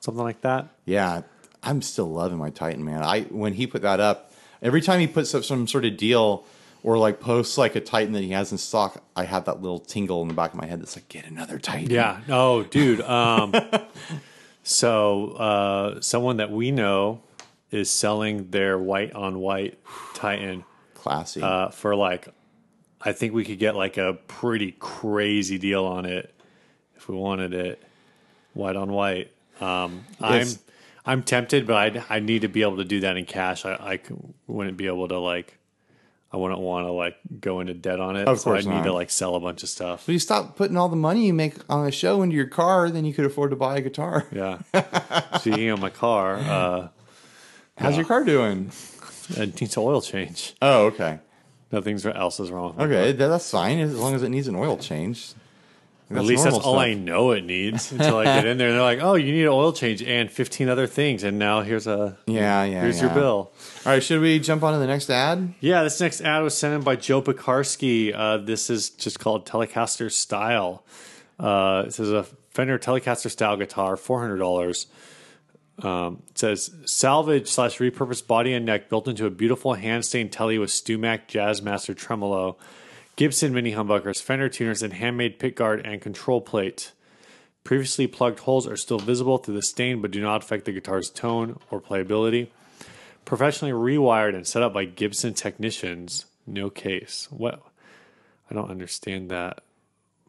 [0.00, 0.68] something like that.
[0.84, 1.22] yeah.
[1.62, 3.02] I'm still loving my Titan, man.
[3.02, 4.30] I when he put that up,
[4.62, 6.44] every time he puts up some sort of deal
[6.84, 9.80] or like posts like a Titan that he has in stock, I have that little
[9.80, 11.90] tingle in the back of my head that's like, get another Titan.
[11.90, 12.20] Yeah.
[12.28, 13.00] Oh, dude.
[13.00, 13.52] Um,
[14.62, 17.20] so uh, someone that we know
[17.70, 19.78] is selling their white on white
[20.14, 21.42] Titan classy.
[21.42, 22.28] uh, for like,
[23.00, 26.34] I think we could get like a pretty crazy deal on it
[26.96, 27.82] if we wanted it
[28.54, 29.30] white on white.
[29.60, 30.46] Um, I'm
[31.04, 33.64] I'm tempted, but I I need to be able to do that in cash.
[33.64, 34.00] I
[34.46, 35.58] wouldn't be able to like.
[36.32, 38.26] I wouldn't want to like go into debt on it.
[38.26, 40.08] Of so course I need to like sell a bunch of stuff.
[40.08, 42.90] if you stop putting all the money you make on a show into your car,
[42.90, 44.26] then you could afford to buy a guitar.
[44.32, 44.58] Yeah.
[45.38, 46.88] Speaking of my car, uh,
[47.76, 48.70] How's your car doing?
[49.30, 50.54] It needs an oil change.
[50.62, 51.18] Oh, okay.
[51.72, 52.76] Nothing else is wrong.
[52.76, 55.32] with Okay, that- that's fine as long as it needs an oil change.
[56.08, 56.86] At least that's normal all stuff.
[56.86, 59.42] I know it needs until I get in there and they're like, "Oh, you need
[59.42, 62.80] an oil change and 15 other things." And now here's a Yeah, yeah.
[62.82, 63.14] here's your yeah.
[63.14, 63.34] bill.
[63.34, 63.52] All
[63.86, 65.54] right, should we jump on to the next ad?
[65.58, 68.14] Yeah, this next ad was sent in by Joe Pekarsky.
[68.14, 70.84] Uh, this is just called Telecaster Style.
[71.40, 74.86] Uh, it says a Fender Telecaster Style guitar, four hundred dollars.
[75.82, 80.32] Um, it says salvage slash repurposed body and neck built into a beautiful hand stained
[80.32, 82.56] telly with StewMac Jazzmaster tremolo,
[83.16, 86.92] Gibson mini humbuckers, Fender tuners, and handmade pickguard and control plate.
[87.64, 91.10] Previously plugged holes are still visible through the stain, but do not affect the guitar's
[91.10, 92.48] tone or playability
[93.26, 96.24] professionally rewired and set up by Gibson technicians.
[96.46, 97.28] No case.
[97.30, 97.60] What?
[98.50, 99.60] I don't understand that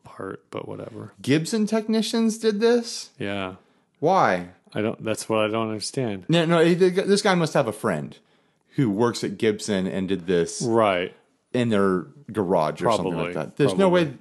[0.03, 1.13] part, but whatever.
[1.21, 3.11] Gibson technicians did this.
[3.17, 3.55] Yeah,
[3.99, 4.49] Why?
[4.73, 5.03] I don't.
[5.03, 6.25] That's what I don't understand.
[6.29, 6.63] No, no.
[6.63, 8.17] he- This guy must have a friend
[8.75, 11.13] who works at Gibson and did this Right.
[11.53, 13.57] in their garage or something like that.
[13.57, 14.13] There's no way.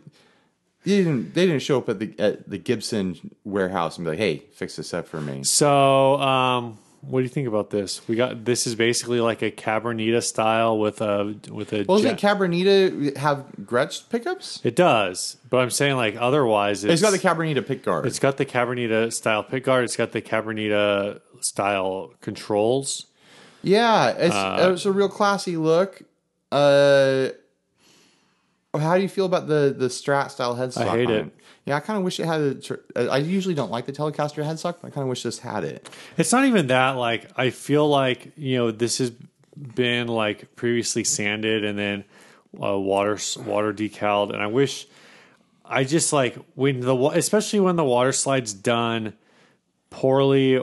[0.85, 1.35] They didn't.
[1.35, 4.77] They didn't show up at the at the Gibson warehouse and be like, "Hey, fix
[4.77, 8.07] this up for me." So, um, what do you think about this?
[8.09, 11.85] We got this is basically like a Cabronita style with a with a.
[11.89, 14.61] Well, doesn't Cabronita have Gretsch pickups?
[14.65, 18.07] it does, but I'm saying like otherwise, it's, It's got the Cabronita pick guard.
[18.07, 19.85] it's got the Cabronita style pickguard.
[19.85, 23.07] It's got the Cabronita style controls.
[23.63, 24.35] Yeah, it's,
[24.75, 26.03] it's a real classy look.
[26.53, 27.31] Uh,
[28.79, 30.87] how do you feel about the the Strat style headstock?
[30.87, 31.33] I hate it.
[31.67, 32.41] Yeah, I kind of wish it had.
[32.41, 35.41] A, tr- I usually don't like the Telecaster headstock, but I kind of wish this
[35.41, 35.91] had it.
[36.17, 36.91] It's not even that.
[36.93, 39.11] Like I feel like you know this has
[39.75, 42.05] been like previously sanded and then
[42.63, 44.87] uh, water water decaled, and I wish
[45.65, 49.15] I just like when the especially when the water slide's done
[49.91, 50.61] poorly.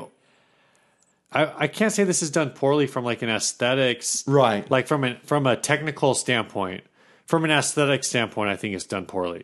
[1.35, 4.69] I, I can't say this is done poorly from like an aesthetics Right.
[4.69, 6.83] like from a from a technical standpoint
[7.25, 9.43] from an aesthetic standpoint i think it's done poorly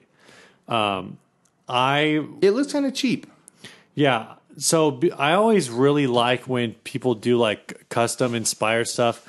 [0.68, 1.18] um
[1.70, 3.28] i It looks kind of cheap.
[3.96, 4.36] yeah.
[4.58, 9.26] So I always really like when people do like custom inspired stuff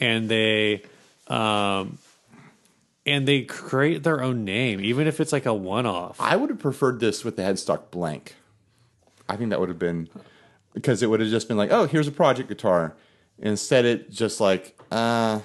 [0.00, 0.82] and they
[1.28, 1.98] um
[3.06, 6.16] and they create their own name even if it's like a one off.
[6.20, 8.34] I would have preferred this with the headstock blank.
[9.28, 10.08] I think that would have been
[10.72, 12.94] because it would have just been like, oh, here's a project guitar.
[13.38, 15.38] Instead, it just like, uh,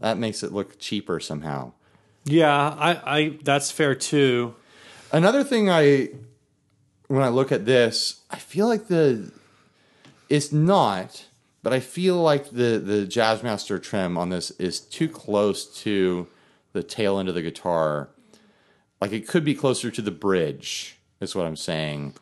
[0.00, 1.72] that makes it look cheaper somehow.
[2.24, 4.56] Yeah, I I that's fair too.
[5.12, 6.08] Another thing I,
[7.08, 9.30] when I look at this, I feel like the,
[10.28, 11.26] it's not,
[11.64, 16.28] but I feel like the the Jazzmaster trem on this is too close to
[16.74, 18.10] the tail end of the guitar.
[19.00, 20.98] Like it could be closer to the bridge.
[21.20, 22.14] Is what I'm saying.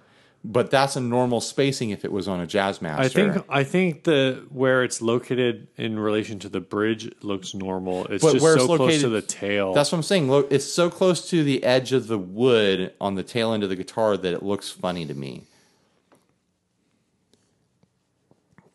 [0.44, 2.98] But that's a normal spacing if it was on a Jazzmaster.
[2.98, 8.06] I think I think the where it's located in relation to the bridge looks normal.
[8.06, 9.72] It's But just where so it's close located- to the tail.
[9.72, 10.28] That's what I'm saying.
[10.28, 13.68] Look, it's so close to the edge of the wood on the tail end of
[13.68, 15.44] the guitar that it looks funny to me.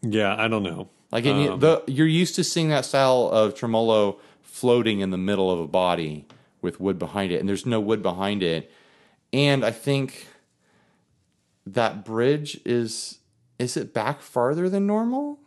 [0.02, 0.90] yeah, I don't know.
[1.12, 5.18] Like it, Um, the you're used to seeing that style of tremolo floating in the
[5.18, 6.26] middle of a body
[6.62, 8.72] with wood behind it, and there's no wood behind it.
[9.34, 10.28] And I think
[11.74, 13.20] that bridge is
[13.60, 15.40] is it back farther than normal?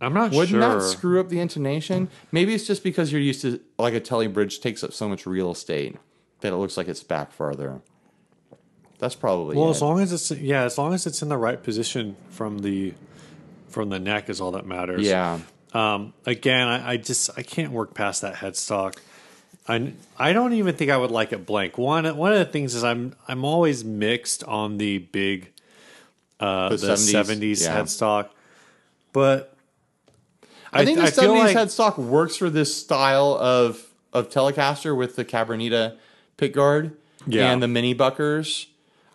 [0.00, 0.40] I'm not sure.
[0.40, 2.10] Wouldn't that screw up the intonation?
[2.30, 5.24] Maybe it's just because you're used to like a telly bridge takes up so much
[5.26, 5.96] real estate
[6.40, 7.80] that it looks like it's back farther.
[8.98, 9.70] That's probably Well, it.
[9.70, 12.94] as long as it's yeah, as long as it's in the right position from the
[13.68, 15.06] from the neck is all that matters.
[15.06, 15.38] yeah.
[15.72, 18.96] Um, again, I, I just I can't work past that headstock.
[19.68, 21.76] I I don't even think I would like it blank.
[21.78, 25.52] One one of the things is I'm I'm always mixed on the big
[26.40, 27.80] uh, The the 70s, seventies yeah.
[27.80, 28.28] headstock,
[29.12, 29.54] but
[30.72, 34.96] I, think the I feel 70s like- headstock works for this style of of Telecaster
[34.96, 35.96] with the Cabronita
[36.38, 36.92] pickguard
[37.26, 37.50] Yeah.
[37.52, 38.66] and the mini buckers.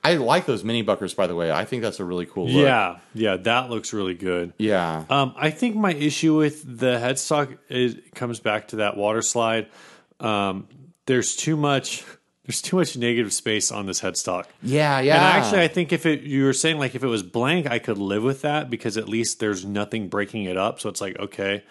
[0.03, 1.51] I like those mini buckers, by the way.
[1.51, 2.65] I think that's a really cool look.
[2.65, 4.51] yeah, yeah, that looks really good.
[4.57, 5.05] Yeah.
[5.11, 9.67] Um, I think my issue with the headstock is comes back to that water slide.
[10.21, 10.67] Um,
[11.05, 12.03] there's too much.
[12.45, 14.45] There's too much negative space on this headstock.
[14.63, 15.15] Yeah, yeah.
[15.15, 17.79] And actually, I think if it you were saying like if it was blank, I
[17.79, 20.79] could live with that because at least there's nothing breaking it up.
[20.79, 21.63] So it's like okay,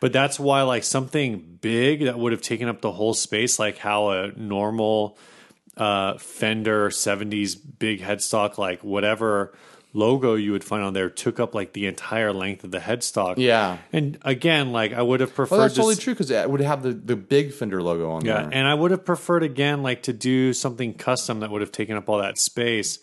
[0.00, 3.78] but that's why like something big that would have taken up the whole space, like
[3.78, 5.18] how a normal
[5.76, 9.56] uh, Fender '70s big headstock, like whatever
[9.94, 13.36] logo you would find on there, took up like the entire length of the headstock.
[13.38, 13.78] Yeah.
[13.92, 15.56] And again, like I would have preferred.
[15.56, 18.24] well, that's to totally true because it would have the, the big Fender logo on
[18.24, 18.34] there.
[18.34, 18.50] yeah, there.
[18.52, 21.96] and I would have preferred again like to do something custom that would have taken
[21.96, 22.98] up all that space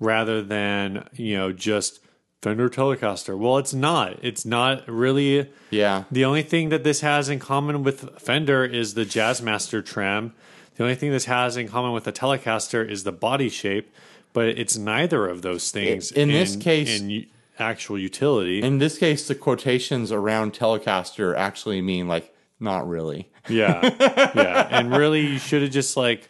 [0.00, 2.00] rather than, you know, just
[2.42, 3.38] Fender Telecaster.
[3.38, 4.18] Well, it's not.
[4.22, 5.50] It's not really.
[5.70, 6.04] Yeah.
[6.10, 10.34] The only thing that this has in common with Fender is the Jazzmaster trem.
[10.74, 13.94] The only thing this has in common with the Telecaster is the body shape,
[14.34, 16.12] but it's neither of those things.
[16.12, 17.26] In this case- in u-
[17.58, 18.60] actual utility.
[18.62, 23.30] In this case, the quotations around Telecaster actually mean like not really.
[23.48, 23.80] yeah,
[24.34, 26.28] yeah, and really, you should have just like,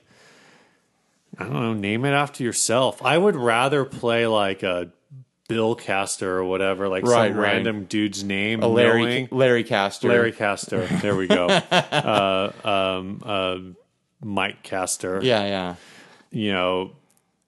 [1.39, 3.03] I don't know, name it after yourself.
[3.05, 4.91] I would rather play like a
[5.49, 7.53] Bill Caster or whatever, like Right, some right.
[7.55, 8.63] random dude's name.
[8.63, 10.09] A Larry knowing- Larry Caster.
[10.09, 10.87] Larry Caster.
[10.87, 11.47] There we go.
[11.71, 13.59] uh, um, uh,
[14.23, 15.21] Mike Caster.
[15.23, 15.75] Yeah, yeah.
[16.31, 16.93] You know,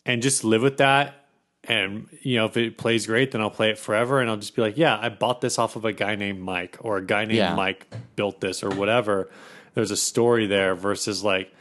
[0.07, 1.27] and just live with that.
[1.64, 4.55] And you know, if it plays great, then I'll play it forever, and I'll just
[4.55, 7.25] be like, "Yeah, I bought this off of a guy named Mike, or a guy
[7.25, 7.55] named Yeah.
[7.57, 9.29] Mike built this, or whatever."
[9.75, 11.53] There's a story there versus like,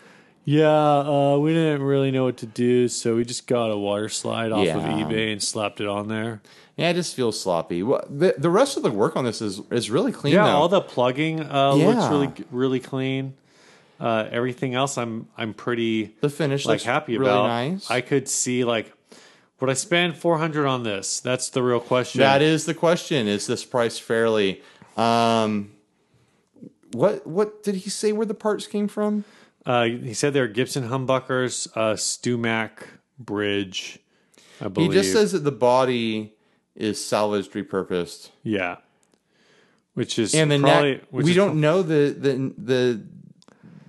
[0.46, 4.08] "Yeah, uh, we didn't really know what to do, so we just got a water
[4.08, 6.42] slide off of eBay and slapped it on there."
[6.78, 7.82] Yeah, it just feels sloppy.
[7.82, 10.36] Well, the the rest of the work on this is is really clean.
[10.36, 10.52] Yeah, though.
[10.52, 13.34] all the plugging uh, looks really really clean.
[14.00, 17.48] Uh, everything else, I'm I'm pretty the finish like happy really about.
[17.48, 17.90] nice.
[17.90, 18.92] I could see like
[19.60, 21.22] would I spend 400 on this?
[21.22, 22.20] That's the real question.
[22.20, 23.28] That is the question.
[23.28, 24.62] Is this price fairly?
[24.98, 25.72] Um,
[26.92, 29.24] what what did he say where the parts came from?
[29.66, 32.72] Uh, he said they're Gibson humbuckers, uh, StewMac
[33.18, 34.00] bridge.
[34.62, 36.34] I believe He just says that the body
[36.76, 38.78] is salvaged, repurposed, yeah,
[39.94, 41.04] which is and the probably neck.
[41.12, 43.06] We don't know the the the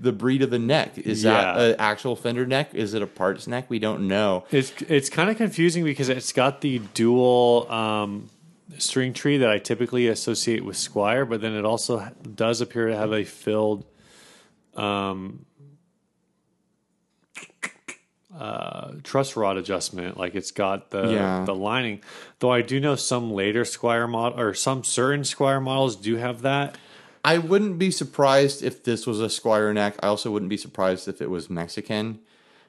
[0.06, 0.96] the breed of the neck.
[0.96, 2.74] Is that an actual fender neck?
[2.74, 3.66] Is it a parts neck?
[3.68, 4.44] We don't know.
[4.50, 8.30] It's it's kind of confusing because it's got the dual um,
[8.78, 12.96] string tree that I typically associate with Squier, but then it also does appear to
[12.96, 13.84] have a filled
[14.74, 15.44] um,
[18.38, 20.16] uh, truss rod adjustment.
[20.18, 21.44] Like it's got the Yeah.
[21.44, 22.02] the lining.
[22.40, 26.42] Though I do know some later Squier model or some certain Squier models do have
[26.42, 26.76] that.
[27.26, 29.96] I wouldn't be surprised if this was a Squier neck.
[30.00, 32.20] I also wouldn't be surprised if it was Mexican.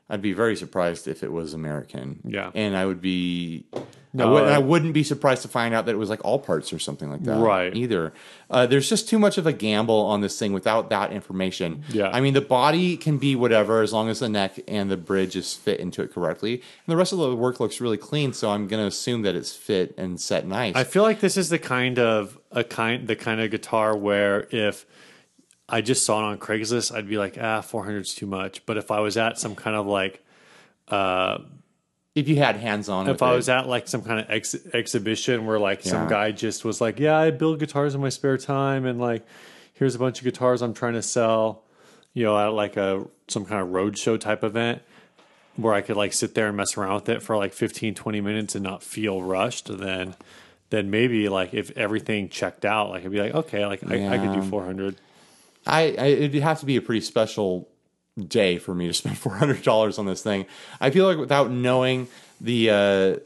[0.09, 2.21] I'd be very surprised if it was American.
[2.25, 2.51] Yeah.
[2.53, 3.65] and I would be.
[4.13, 6.39] No, I, would, I wouldn't be surprised to find out that it was like all
[6.39, 7.37] parts or something like that.
[7.37, 7.75] Right.
[7.75, 8.13] Either.
[8.49, 11.83] Uh, there's just too much of a gamble on this thing without that information.
[11.89, 12.09] Yeah.
[12.11, 15.35] I mean, the body can be whatever as long as the neck and the bridge
[15.35, 18.33] is fit into it correctly, and the rest of the work looks really clean.
[18.33, 20.75] So I'm going to assume that it's fit and set nice.
[20.75, 24.47] I feel like this is the kind of a kind the kind of guitar where
[24.51, 24.85] if
[25.69, 28.65] I just saw it on Craigslist, I'd be like, ah, 400 is too much.
[28.65, 30.23] But if I was at some kind of like,
[30.87, 31.39] uh,
[32.15, 35.45] if you had hands on, if I was at like some kind of ex- exhibition
[35.45, 38.85] where like some guy just was like, yeah, I build guitars in my spare time,
[38.85, 39.25] and like,
[39.73, 41.63] here's a bunch of guitars I'm trying to sell,
[42.13, 44.81] you know, at like a some kind of roadshow type event
[45.57, 48.21] where I could like sit there and mess around with it for like 15, 20
[48.21, 50.15] minutes and not feel rushed, then
[50.69, 54.17] then maybe like if everything checked out, like I'd be like, okay, like I, I
[54.17, 54.95] could do 400.
[55.67, 57.69] I, I it'd have to be a pretty special
[58.17, 60.45] day for me to spend four hundred dollars on this thing.
[60.81, 62.07] I feel like without knowing
[62.41, 63.17] the uh,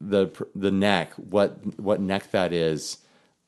[0.00, 2.98] the the neck, what what neck that is,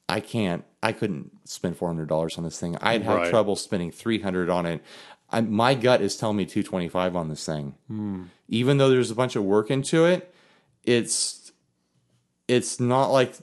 [0.09, 0.65] I can't.
[0.83, 2.77] I couldn't spend four hundred dollars on this thing.
[2.81, 3.31] I'd have Right.
[3.31, 4.83] trouble spending three hundred on it.
[5.31, 7.75] I, my gut is telling me two twenty five on this thing.
[8.49, 10.33] Even though there's a bunch of work into it,
[10.85, 11.53] it's
[12.47, 13.35] it's not like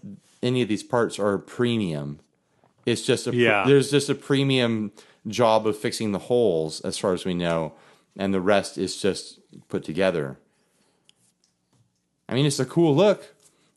[0.43, 2.19] any of these parts are premium.
[2.85, 3.63] It's just a Yeah.
[3.65, 4.91] there's just a premium
[5.27, 7.73] job of fixing the holes as far as we know,
[8.17, 9.39] and the rest is just
[9.69, 10.37] put together.
[12.27, 13.33] I mean, it's a cool look,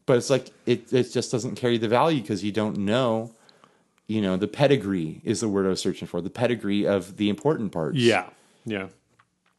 [0.06, 3.32] but it's like it it just doesn't carry the value because you don't know.
[4.06, 6.20] You know, the pedigree is the word I was searching for.
[6.20, 7.96] The pedigree of the important parts.
[7.96, 8.28] Yeah,
[8.66, 8.88] yeah,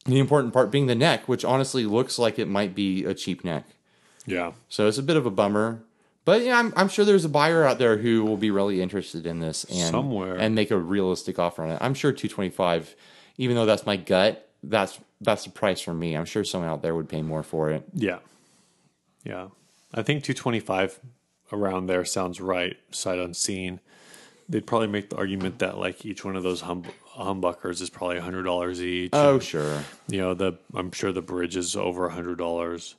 [0.05, 3.43] The important part being the neck, which honestly looks like it might be a cheap
[3.43, 3.65] neck.
[4.27, 4.51] yeah.
[4.69, 5.81] So it's a bit of a bummer.
[6.25, 9.27] But yeah, I'm, I'm sure there's a buyer out there who will be really interested
[9.27, 10.35] in this and Somewhere.
[10.35, 11.77] and make a realistic offer on it.
[11.81, 12.95] I'm sure 225,
[13.37, 16.15] even though that's my gut, that's that's the price for me.
[16.17, 17.83] I'm sure someone out there would pay more for it.
[17.93, 18.19] Yeah.
[19.23, 19.49] Yeah.
[19.93, 20.99] I think 225
[21.53, 23.79] around there sounds right, sight unseen.
[24.49, 26.83] They'd probably make the argument that like each one of those hum-
[27.15, 29.11] humbuckers is probably $100 each.
[29.13, 29.83] Oh, sure.
[30.07, 32.95] you know, the I'm sure the bridge is over $100.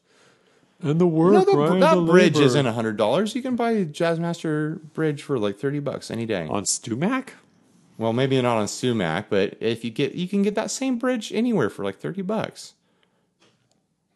[0.82, 1.80] And the work, No, the, right?
[1.80, 2.46] that The bridge labor.
[2.46, 3.34] isn't hundred dollars.
[3.34, 6.46] You can buy a Jazzmaster bridge for like thirty bucks any day.
[6.50, 7.28] on StewMac?
[7.98, 11.32] Well, maybe not on StewMac, but if you get, you can get that same bridge
[11.32, 12.74] anywhere for like thirty bucks.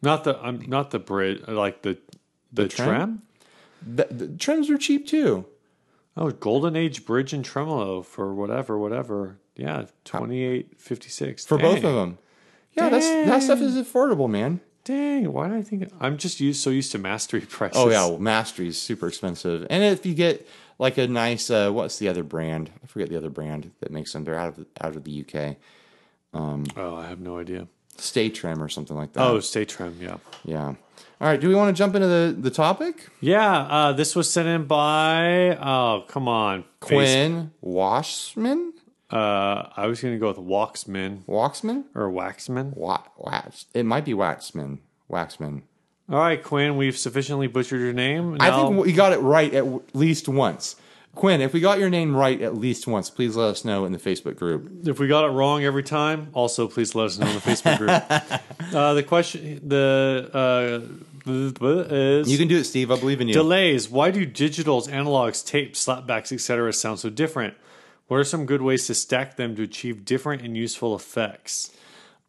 [0.03, 1.97] Not the I'm not the bridge, like the
[2.53, 2.87] the, trim?
[2.87, 3.21] tram?
[3.83, 5.45] The, the trems are cheap too.
[6.15, 9.37] Oh, Golden Age bridge and tremolo for whatever, whatever.
[9.55, 12.17] Yeah, 2856 for both of them.
[12.73, 14.61] Yeah, that's that stuff is affordable, man.
[14.83, 17.77] Dang, why do I think I'm just used so used to mastery prices?
[17.77, 19.67] Oh yeah, well, Mastery is super expensive.
[19.69, 20.47] And if you get
[20.79, 22.71] like a nice, uh, what's the other brand?
[22.83, 24.23] I forget the other brand that makes them.
[24.23, 25.57] They're out of the, out of the UK.
[26.33, 27.67] Oh, I have no idea.
[27.97, 29.21] Staytrem or something like that.
[29.21, 30.17] Oh, Staytrem, yeah.
[30.43, 30.67] yeah.
[30.67, 31.39] All right.
[31.39, 33.09] Do we want to jump into the the topic?
[33.19, 36.63] Yeah, uh, this was sent in by oh come on.
[36.79, 38.73] Quinn Washman,
[39.11, 42.75] Uh, I was gonna go with Waxman Waxman, or Waxman.
[42.75, 43.65] Wa- Wax.
[43.73, 44.79] It might be Waxman.
[45.09, 45.63] Waxman.
[46.09, 48.37] All right, Quinn, we've sufficiently butchered your name.
[48.39, 50.75] I think we got it right at w- least once.
[51.15, 53.91] Quinn, if we got your name right at least once, please let us know in
[53.91, 54.87] the Facebook group.
[54.87, 57.77] If we got it wrong every time, also please let us know in the Facebook
[57.77, 58.73] group.
[58.75, 62.91] uh, the question, the uh, is You can do it, Steve.
[62.91, 63.33] I believe in you.
[63.33, 63.89] delays.
[63.89, 66.71] Why do digitals, analogs, tapes, slapbacks, etc.
[66.73, 67.55] sound so different?
[68.11, 71.71] What are some good ways to stack them to achieve different and useful effects?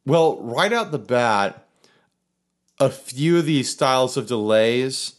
[0.07, 1.67] Well, right out the bat,
[2.79, 5.17] a few of these styles of delays,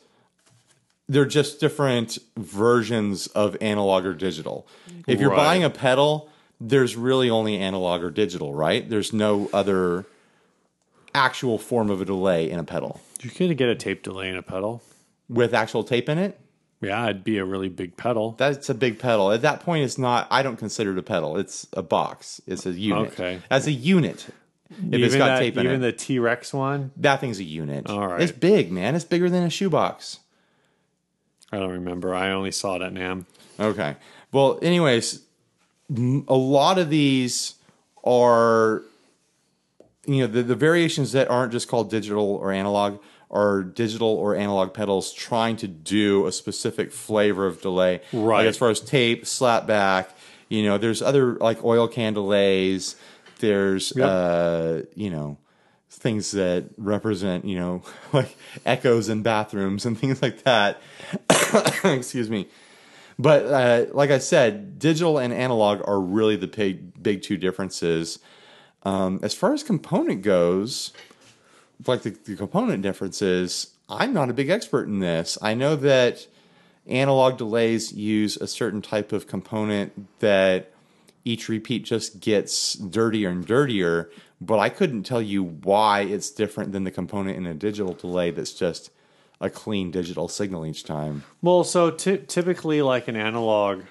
[1.10, 4.66] they're just different versions of analog or digital.
[5.06, 5.36] If you're Right.
[5.36, 6.30] buying a pedal,
[6.62, 8.90] there's really only analog or digital, right?
[8.90, 10.06] There's no other
[11.14, 14.38] actual form of a delay in a pedal You can get a tape delay in
[14.38, 14.82] a pedal.
[15.28, 16.40] with actual tape in it.
[16.84, 18.32] Yeah, it'd be a really big pedal.
[18.38, 19.32] That's a big pedal.
[19.32, 20.28] At that point, it's not.
[20.30, 21.38] I don't consider it a pedal.
[21.38, 22.42] It's a box.
[22.46, 23.14] It's a unit.
[23.14, 23.42] Okay.
[23.50, 24.28] As a unit,
[24.70, 26.92] if it's even got that, tape in even it, the T Rex one.
[26.98, 27.90] that thing's a unit.
[27.90, 28.22] All right.
[28.22, 28.96] It's big, man.
[28.96, 30.20] It's bigger than a shoebox.
[31.52, 32.16] I don't remember.
[32.16, 33.26] I only saw it at NAMM.
[33.60, 33.96] Okay.
[34.32, 35.22] Well, anyways,
[35.96, 37.56] a lot of these
[38.04, 38.82] are,
[40.06, 43.00] you know, the, the variations that aren't just called digital or analog
[43.34, 48.00] are digital or analog pedals trying to do a specific flavor of delay.
[48.14, 48.38] Right.
[48.40, 50.08] Like as far as tape, slapback,
[50.50, 52.96] you know, there's other like oil can delays.
[53.40, 54.08] There's, Yep.
[54.10, 55.38] uh, you know,
[55.90, 57.82] things that represent, you know,
[58.14, 60.80] like echoes in bathrooms and things like that.
[61.84, 62.48] Excuse me.
[63.20, 68.20] But uh, like I said, digital and analog are really the big, big two differences.
[68.84, 70.92] Um, as far as component goes,
[71.88, 75.38] like the, the component differences, I'm not a big expert in this.
[75.42, 76.28] I know that
[76.88, 80.72] analog delays use a certain type of component that
[81.26, 84.10] each repeat just gets dirtier and dirtier,
[84.42, 88.32] but I couldn't tell you why it's different than the component in a digital delay
[88.32, 88.90] that's just
[89.40, 91.24] a clean digital signal each time.
[91.42, 93.84] Well, so ty- typically, like an analog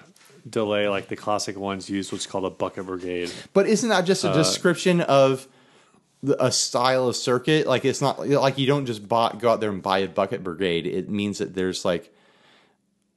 [0.47, 3.31] delay, like the classic ones, use what's called a bucket brigade.
[3.53, 5.49] But isn't that just a Uh, description of the,
[6.39, 7.67] a style of circuit?
[7.67, 10.43] Like it's not like you don't just buy, go out there and buy a bucket
[10.43, 10.87] brigade.
[10.87, 12.13] It means that there's like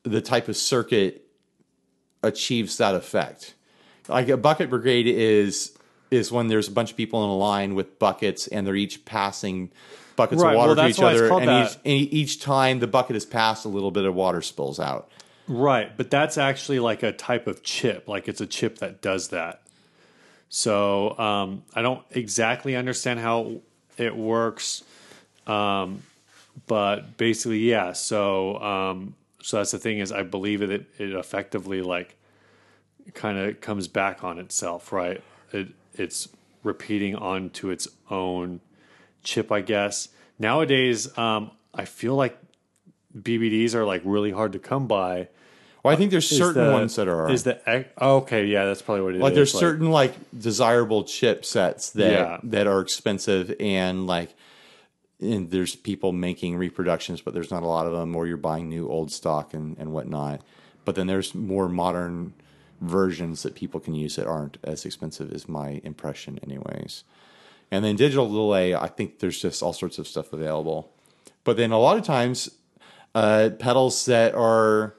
[0.02, 1.26] the type of circuit
[2.22, 3.54] achieves that effect.
[4.08, 5.76] Like a bucket brigade is
[6.10, 9.04] is when there's a bunch of people in a line with buckets and they're each
[9.04, 9.72] passing
[10.14, 13.16] buckets Right, of water well, to each other, and each, and each time the bucket
[13.16, 15.10] is passed, a little bit of water spills out.
[15.48, 18.08] Right, but that's actually like a type of chip.
[18.08, 19.62] Like it's a chip that does that.
[20.48, 23.60] So um, I don't exactly understand how
[23.96, 24.84] it works,
[25.46, 26.02] um,
[26.66, 27.92] but basically, yeah.
[27.92, 32.16] So um, so that's the thing is, I believe it it effectively like
[33.14, 35.22] kind of comes back on itself, right?
[35.52, 36.28] It it's
[36.62, 38.60] repeating onto its own
[39.22, 40.08] chip, I guess.
[40.38, 42.38] Nowadays, um, I feel like
[43.16, 45.28] BBDs are like really hard to come by.
[45.86, 47.60] Well, I think there's certain the- ones that are Is the
[47.98, 48.44] oh, okay?
[48.46, 49.22] Yeah, that's probably what it is.
[49.22, 52.38] like there's certain like desirable chipsets that Yeah.
[52.42, 54.34] that are expensive and like
[55.20, 58.68] and there's people making reproductions but there's not a lot of them or you're buying
[58.68, 60.40] new old stock and and whatnot
[60.84, 62.34] but then there's more modern
[62.80, 67.04] versions that people can use that aren't as expensive is my impression anyways
[67.70, 70.90] and then digital delay i think there's just all sorts of stuff available
[71.44, 72.50] but then a lot of times
[73.14, 74.96] uh, pedals that are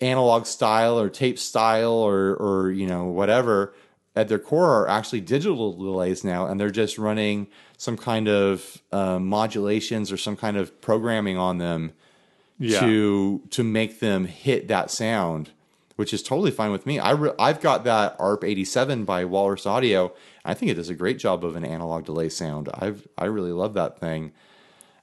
[0.00, 3.74] analog style or tape style or or you know whatever
[4.14, 7.46] at their core are actually digital delays now and they're just running
[7.76, 11.92] some kind of uh, modulations or some kind of programming on them
[12.58, 12.80] Yeah.
[12.80, 15.50] to to make them hit that sound
[15.96, 17.00] which is totally fine with me.
[17.00, 20.12] I re- I've got that ARP 87 by Walrus Audio
[20.44, 22.68] I think it does a great job of an analog delay sound.
[22.72, 24.30] I've I really love that thing.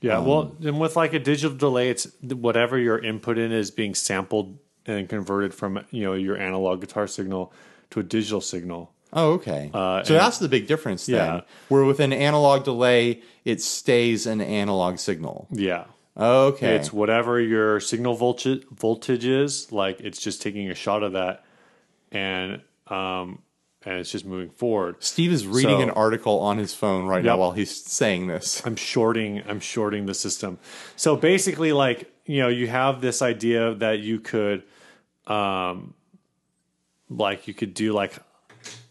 [0.02, 3.72] Yeah, Um, well, and with like a digital delay, it's whatever your input in is
[3.72, 4.58] being sampled
[4.88, 7.52] and converted from you know your analog guitar signal
[7.92, 8.92] to a digital signal.
[9.14, 9.70] Oh, okay.
[9.74, 11.16] so and- that's the big difference then.
[11.36, 11.42] Yeah.
[11.70, 15.48] Where with an analog delay, it stays an analog signal.
[15.52, 15.86] Yeah,
[16.18, 16.76] Okay.
[16.76, 19.72] it's whatever your signal voltage voltage is.
[19.72, 21.46] Like it's just taking a shot of that,
[22.12, 23.40] and um,
[23.86, 24.98] and it's just moving forward.
[25.00, 28.62] Steve is reading So- an article on his phone right now while he's saying this.
[28.66, 30.58] I'm shorting I'm shorting the system.
[30.96, 34.64] So basically like, you know, you have this idea that you could
[35.28, 35.93] um
[37.09, 38.13] like you could do like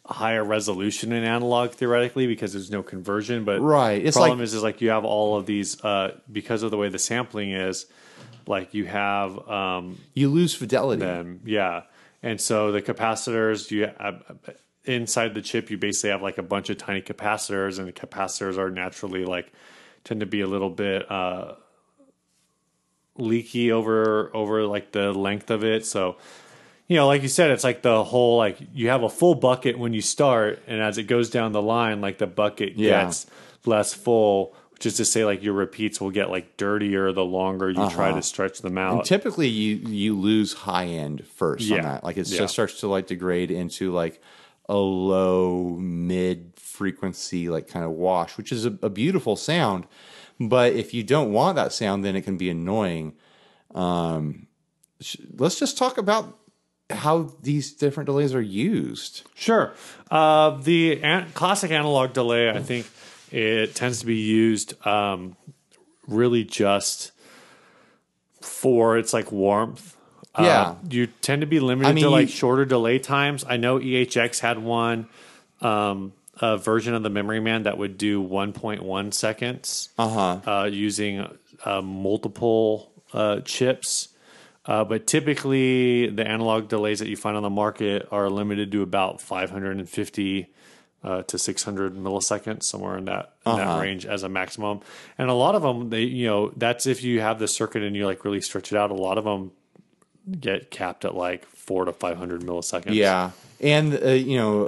[0.07, 4.05] higher resolution in analog theoretically because there's no conversion, but Right.
[4.05, 6.77] It's problem like- is is like you have all of these uh because of the
[6.77, 7.87] way the sampling is
[8.47, 11.01] like you have um You lose fidelity.
[11.01, 11.41] them.
[11.45, 11.83] Yeah.
[12.23, 14.13] And so the capacitors, you uh,
[14.85, 18.57] inside the chip, you basically have like a bunch of tiny capacitors, and the capacitors
[18.59, 19.53] are naturally like
[20.05, 21.55] tend to be a little bit uh,
[23.17, 25.87] leaky over over like the length of it.
[25.87, 26.17] So
[26.87, 29.79] you know, like you said, it's like the whole like you have a full bucket
[29.79, 33.05] when you start, and as it goes down the line, like the bucket Yeah.
[33.05, 33.27] gets
[33.65, 34.55] less full.
[34.73, 38.09] Which is to say, like your repeats will get like dirtier the longer you try
[38.09, 38.17] Uh-huh.
[38.17, 39.05] to stretch them out.
[39.05, 41.83] Typically, you you lose high end first on Yeah.
[41.85, 42.05] that.
[42.05, 42.39] Like it Yeah.
[42.39, 44.21] just starts to like degrade into like
[44.69, 49.87] a low mid frequency like kind of wash, which is a, a beautiful sound.
[50.41, 53.15] But if you don't want that sound, then it can be annoying.
[53.75, 54.47] Um,
[55.01, 56.39] sh- let's just talk about
[56.91, 59.23] how these different delays are used.
[59.35, 59.73] Sure.
[60.11, 62.87] Uh, the an- classic analog delay, I think
[63.31, 65.37] it tends to be used um,
[66.07, 67.13] really just
[68.41, 69.97] for its like warmth.
[70.39, 70.63] Yeah.
[70.63, 73.45] Uh, you tend to be limited I mean, to like shorter delay times.
[73.49, 75.09] I know EHX had one
[75.61, 80.41] um, a version of the Memory Man that would do 1.1 seconds Uh-huh.
[80.51, 81.27] uh, using
[81.65, 84.09] uh, multiple uh, chips.
[84.67, 88.81] Uh, but typically, the analog delays that you find on the market are limited to
[88.83, 90.47] about 550
[91.03, 94.81] uh, to 600 milliseconds, somewhere in that in that range as a maximum.
[95.19, 97.95] And a lot of them, they you know, that's if you have the circuit and
[97.95, 98.91] you like really stretch it out.
[98.91, 99.53] A lot of them
[100.41, 102.95] get capped at like four to 500 milliseconds.
[102.95, 103.33] Yeah.
[103.65, 104.67] And uh, you know,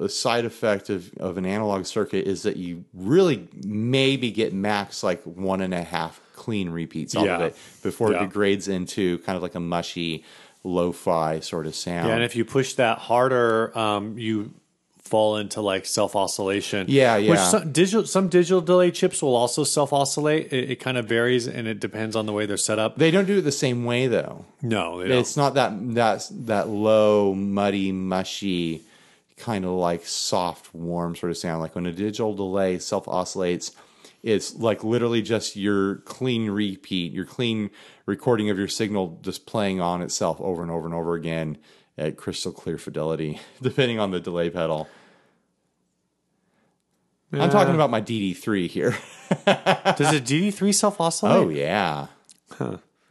[0.00, 4.52] a, a side effect of, of an analog circuit is that you really maybe get
[4.54, 8.18] max like one and a half clean repeats off of it before Yeah.
[8.18, 10.22] it degrades into kind of like a mushy,
[10.62, 12.06] lo-fi sort of sound.
[12.08, 14.52] Yeah, and if you push that harder, um, you
[15.06, 16.86] fall into like self oscillation.
[16.88, 17.44] Yeah, Which yeah.
[17.44, 20.52] some digital some digital delay chips will also self oscillate.
[20.52, 22.96] It, it kind of varies and it depends on the way they're set up.
[22.96, 24.44] they don't do it the same way though.
[24.62, 25.18] No, they don't.
[25.18, 28.82] It's not that that that low, muddy, mushy,
[29.36, 31.60] kind of like soft, warm sort of sound.
[31.60, 33.72] Like when a digital delay self oscillates,
[34.22, 37.70] it's like literally just your clean repeat, your clean
[38.06, 41.58] recording of your signal just playing on itself over and over and over again
[41.98, 44.88] at crystal clear fidelity, depending on the delay pedal.
[47.40, 48.90] I'm talking about my DD3 here.
[49.46, 51.36] Does a DD3 self oscillate?
[51.36, 52.06] Oh yeah,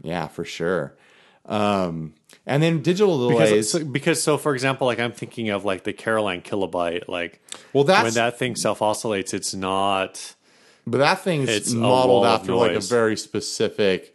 [0.01, 0.95] yeah, for sure.
[1.45, 2.13] Um,
[2.45, 3.49] and then digital delays.
[3.49, 7.41] Because, so, because so for example, like I'm thinking of like the Caroline kilobyte, like
[7.73, 10.35] well, that's when that thing self oscillates, it's not
[10.87, 14.14] But that thing's It's modeled after like a very specific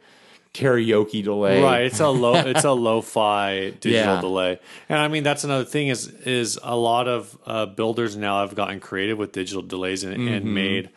[0.54, 1.62] karaoke delay.
[1.62, 4.20] Right, it's a low, it's a lo-fi digital Yeah.
[4.20, 8.40] delay, and I mean that's another thing is is a lot of uh, builders now
[8.40, 10.28] have gotten creative with digital delays and, Mm-hmm.
[10.34, 10.90] and made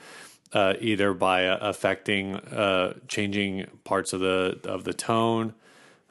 [0.54, 5.54] uh, either by uh, affecting, uh, changing parts of the of the tone,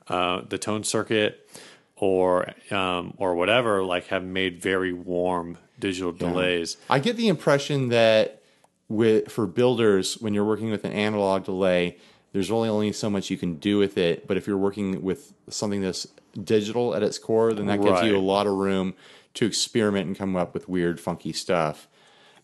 [0.08, 1.48] uh, the tone circuit,
[1.96, 6.76] or um, or whatever, like have made very warm digital delays.
[6.90, 8.42] I get the impression that
[8.88, 11.98] with for builders, when you're working with an analog delay,
[12.32, 14.26] there's really only so much you can do with it.
[14.26, 16.06] But if you're working with something that's
[16.42, 18.94] digital at its core, then that gives you a lot of room
[19.34, 21.88] to experiment and come up with weird, funky stuff.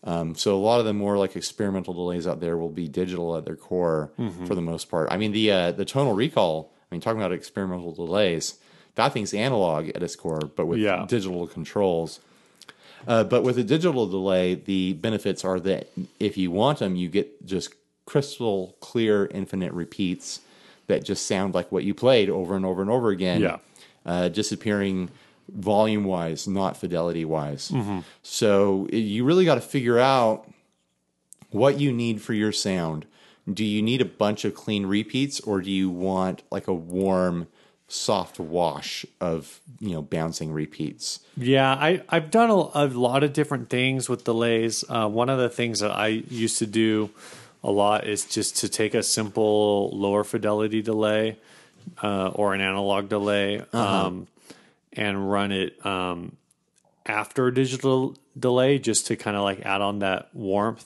[0.03, 3.35] Um, so a lot of the more like experimental delays out there will be digital
[3.35, 4.45] at their core Mm-hmm.
[4.45, 5.09] for the most part.
[5.11, 6.71] I mean the uh, the tonal recall.
[6.89, 8.59] I mean talking about experimental delays,
[8.95, 11.05] that thing's analog at its core, but with Yeah.
[11.07, 12.19] digital controls.
[13.07, 15.87] Uh, but with a digital delay, the benefits are that
[16.19, 17.73] if you want them, you get just
[18.09, 20.41] crystal clear, infinite repeats
[20.87, 23.41] that just sound like what you played over and over and over again.
[23.41, 23.57] Yeah.
[24.05, 25.09] Uh, disappearing
[25.49, 27.71] volume wise, not fidelity wise.
[28.23, 30.49] So you really got to figure out
[31.51, 33.05] what you need for your sound.
[33.51, 37.47] Do you need a bunch of clean repeats or do you want like a warm,
[37.87, 41.19] soft wash of, you know, bouncing repeats?
[41.35, 44.83] Yeah, I, I've done a, a lot of different things with delays.
[44.87, 47.09] Uh, one of the things that I used to do
[47.63, 51.37] a lot is just to take a simple lower fidelity delay
[52.01, 54.27] uh, or an analog delay um,
[54.93, 56.37] and run it um,
[57.05, 60.85] after a digital delay just to kind of like add on that warmth.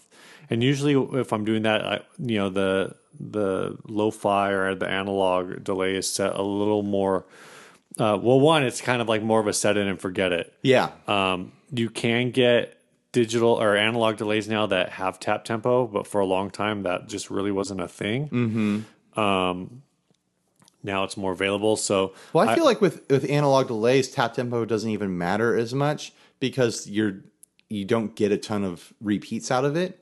[0.50, 5.64] And usually, if I'm doing that, I, you know, the the lo-fi or the analog
[5.64, 7.26] delay is set a little more
[8.00, 10.52] Uh, well, one, it's kind of like more of a set it and forget it.
[10.64, 10.90] Yeah.
[11.08, 12.76] Um, you can get
[13.14, 17.08] digital or analog delays now that have tap tempo, but for a long time that
[17.08, 18.28] just really wasn't a thing.
[18.28, 19.20] Mm-hmm.
[19.20, 19.84] Um,
[20.84, 21.78] now it's more available.
[21.78, 25.74] So Well, I feel like with with analog delays, tap tempo doesn't even matter as
[25.74, 26.12] much
[26.42, 27.22] because you're
[27.70, 30.00] you don't get a ton of repeats out of it.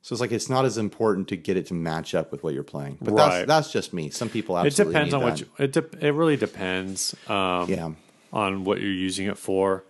[0.00, 2.54] So it's like it's not as important to get it to match up with what
[2.54, 2.98] you're playing.
[3.00, 3.46] But Right.
[3.46, 4.10] that's that's just me.
[4.10, 5.72] Some people it absolutely depends need on what you, it.
[5.72, 7.14] De- it really depends.
[7.28, 7.90] Um, Yeah.
[8.32, 9.84] on what you're using it for.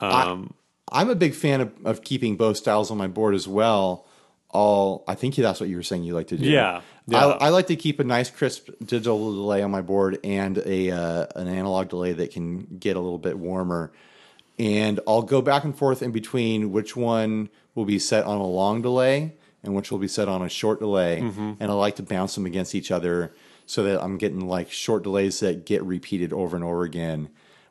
[0.00, 0.52] Um,
[0.90, 4.06] I'm a big fan of, of keeping both styles on my board as well.
[4.50, 6.44] All I think that's what you were saying you like to do.
[6.44, 7.26] Yeah, yeah.
[7.26, 10.90] I, I like to keep a nice crisp digital delay on my board and a
[10.90, 13.92] uh, an analog delay that can get a little bit warmer.
[14.58, 18.46] And I'll go back and forth in between which one will be set on a
[18.46, 21.20] long delay and which will be set on a short delay.
[21.20, 21.52] Mm-hmm.
[21.60, 23.32] And I like to bounce them against each other
[23.66, 27.30] so that I'm getting like short delays that get repeated over and over again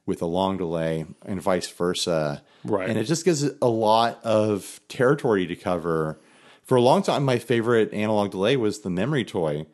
[0.09, 2.41] with a long delay and vice versa.
[2.65, 2.89] Right.
[2.89, 6.19] And it just gives a lot of territory to cover.
[6.63, 9.67] For a long time, my favorite analog delay was the Memory Toy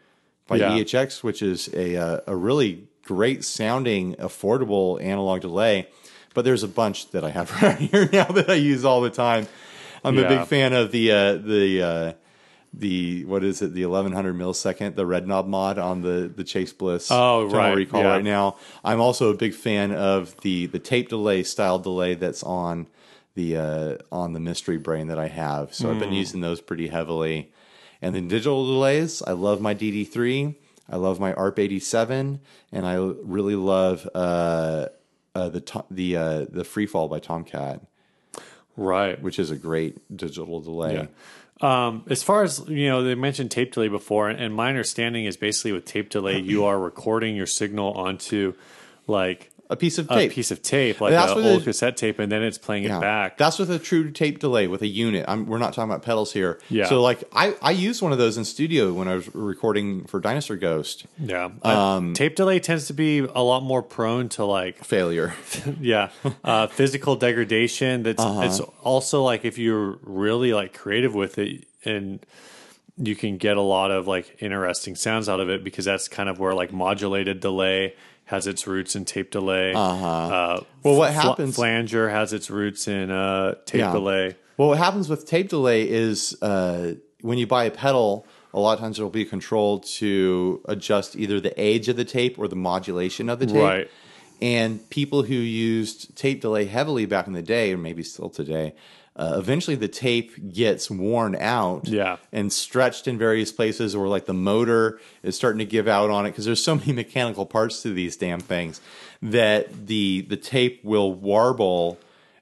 [0.47, 0.71] by Yeah.
[0.71, 5.87] EHX, which is a uh, a really great sounding, affordable analog delay.
[6.33, 9.09] But there's a bunch that I have right here now that I use all the
[9.09, 9.47] time.
[10.03, 12.13] I'm a big fan of the uh, the uh,
[12.77, 16.73] the what is it the 1100 millisecond the red knob mod on the the Chase
[16.73, 18.11] Bliss Oh, right, recall yeah.
[18.13, 18.57] right now.
[18.83, 22.87] I'm also a big fan of the the tape delay style delay that's on
[23.35, 25.73] the uh, on the mystery brain that I have.
[25.73, 26.15] So I've been Hmm.
[26.15, 27.51] using those pretty heavily.
[28.01, 30.55] And then digital delays, I love my DD3,
[30.89, 32.39] I love my ARP 87,
[32.71, 34.87] and I really love uh,
[35.33, 37.81] uh, the the uh, the Freefall by Tomcat,
[38.77, 39.21] right.
[39.21, 41.07] which is a great digital delay.
[41.61, 45.37] Um, as far as you know, they mentioned tape delay before, and my understanding is
[45.37, 48.53] basically with tape delay, you are recording your signal onto
[49.07, 50.31] like A piece of a tape.
[50.31, 52.97] piece of tape, like That's an old cassette tape, and then it's playing Yeah.
[52.97, 53.37] it back.
[53.37, 55.25] That's with a true tape delay with a unit.
[55.27, 56.59] I'm, we're not talking about pedals here.
[56.69, 56.85] Yeah.
[56.85, 60.19] So like I, I used one of those in studio when I was recording for
[60.19, 61.07] Dinosaur Ghost.
[61.19, 61.49] yeah.
[61.63, 65.33] Um, tape delay tends to be a lot more prone to like Failure.
[65.81, 66.09] yeah
[66.43, 68.41] uh, physical degradation that's Uh-huh.
[68.41, 72.23] it's also like if you're really like creative with it and
[72.97, 76.29] you can get a lot of like interesting sounds out of it because that's kind
[76.29, 77.93] of where like modulated delay
[78.25, 80.61] has its roots in tape delay uh-huh.
[80.83, 83.91] Well, what fl- happens- flanger has its roots in uh tape Yeah.
[83.91, 88.59] delay Well, what happens with tape delay is uh, when you buy a pedal, a
[88.59, 92.39] lot of times will be a control to adjust either the age of the tape
[92.39, 93.55] or the modulation of the tape.
[93.61, 93.89] Right.
[94.41, 98.75] And people who used tape delay heavily back in the day, or maybe still today,
[99.17, 102.17] uh, eventually the tape gets worn out Yeah.
[102.33, 106.25] and stretched in various places, or like the motor is starting to give out on
[106.25, 108.81] it because there's so many mechanical parts to these damn things
[109.21, 111.97] that the the tape will warble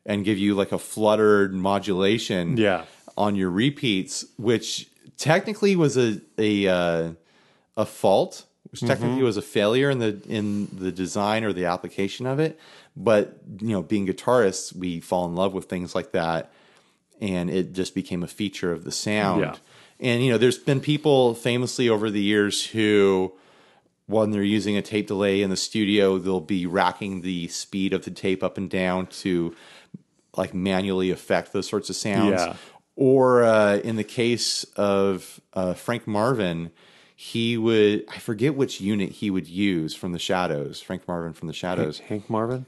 [0.05, 2.85] and give you like a fluttered modulation Yeah.
[3.17, 7.11] on your repeats, which technically was a a uh,
[7.77, 12.25] a fault, which technically was a failure in the in the design or the application
[12.25, 12.59] of it.
[12.97, 16.51] But you know, being guitarists, we fall in love with things like that,
[17.23, 19.41] and it just became a feature of the sound.
[19.41, 19.55] Yeah.
[19.99, 23.33] And you know, there's been people famously over the years who
[24.07, 28.03] when they're using a tape delay in the studio, they'll be racking the speed of
[28.03, 29.55] the tape up and down to
[30.35, 32.41] like manually affect those sorts of sounds.
[32.41, 32.55] Yeah.
[32.97, 36.71] Or uh, in the case of uh, Frank Marvin,
[37.15, 40.81] he would I forget which unit he would use from the Shadows.
[40.81, 41.99] Frank Marvin from the Shadows.
[41.99, 42.65] hank marvin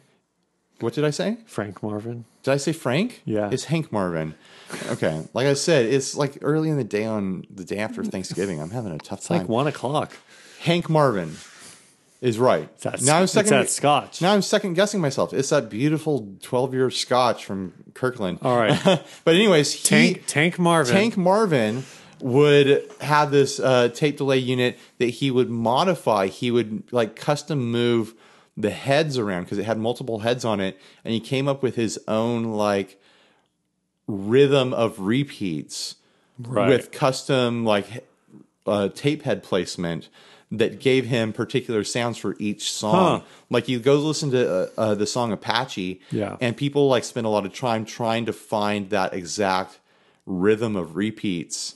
[0.80, 1.38] What did I say?
[1.45, 3.21] frank marvin Did I say Frank?
[3.26, 3.49] Yeah.
[3.51, 4.36] It's Hank Marvin.
[4.88, 5.26] Okay.
[5.34, 8.59] Like I said, it's like early in the day on the day after Thanksgiving.
[8.61, 9.39] I'm having a tough it's time.
[9.39, 10.11] like one o'clock
[10.61, 11.38] Hank Marvin
[12.21, 12.67] is right.
[12.80, 13.51] That's- now I'm it's second.
[13.51, 14.21] that Scotch.
[14.21, 15.34] Now I'm second guessing myself.
[15.34, 18.39] It's that beautiful 12 year Scotch from Kirkland.
[18.41, 18.78] all right
[19.23, 21.84] but anyways, he, tank tank marvin Tank Marvin
[22.21, 26.28] would have this uh, tape delay unit that he would modify.
[26.28, 28.13] He would like custom move
[28.58, 31.76] the heads around because it had multiple heads on it, and he came up with
[31.76, 32.99] his own like
[34.08, 35.95] rhythm of repeats
[36.38, 36.68] Right.
[36.68, 38.03] with custom like
[38.68, 40.10] uh, tape head placement
[40.51, 43.20] that gave him particular sounds for each song.
[43.22, 43.26] Huh.
[43.49, 46.36] Like you go listen to uh, uh, the song Apache, Yeah.
[46.41, 49.80] and people like spend a lot of time trying to find that exact
[50.26, 51.76] rhythm of repeats.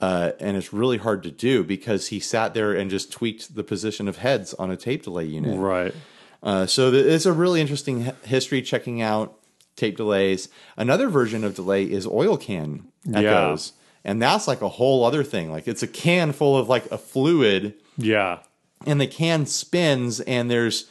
[0.00, 3.62] Uh, and it's really hard to do because he sat there and just tweaked the
[3.62, 5.58] position of heads on a tape delay unit.
[5.58, 5.94] right
[6.42, 9.36] Uh, so th- it's a really interesting h- history checking out
[9.76, 10.48] tape delays.
[10.76, 13.72] Another version of delay is oil can echoes.
[14.02, 15.50] And that's like a whole other thing.
[15.52, 18.38] Like it's a can full of like a fluid yeah
[18.86, 20.88] and the can spins and there's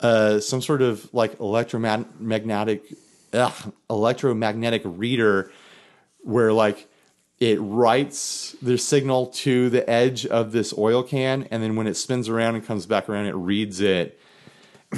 [0.00, 2.82] uh, some sort of like electromagnetic
[3.32, 5.52] ugh, electromagnetic reader
[6.22, 6.88] where like
[7.40, 11.94] it writes the signal to the edge of this oil can and then when it
[11.96, 14.20] spins around and comes back around it reads it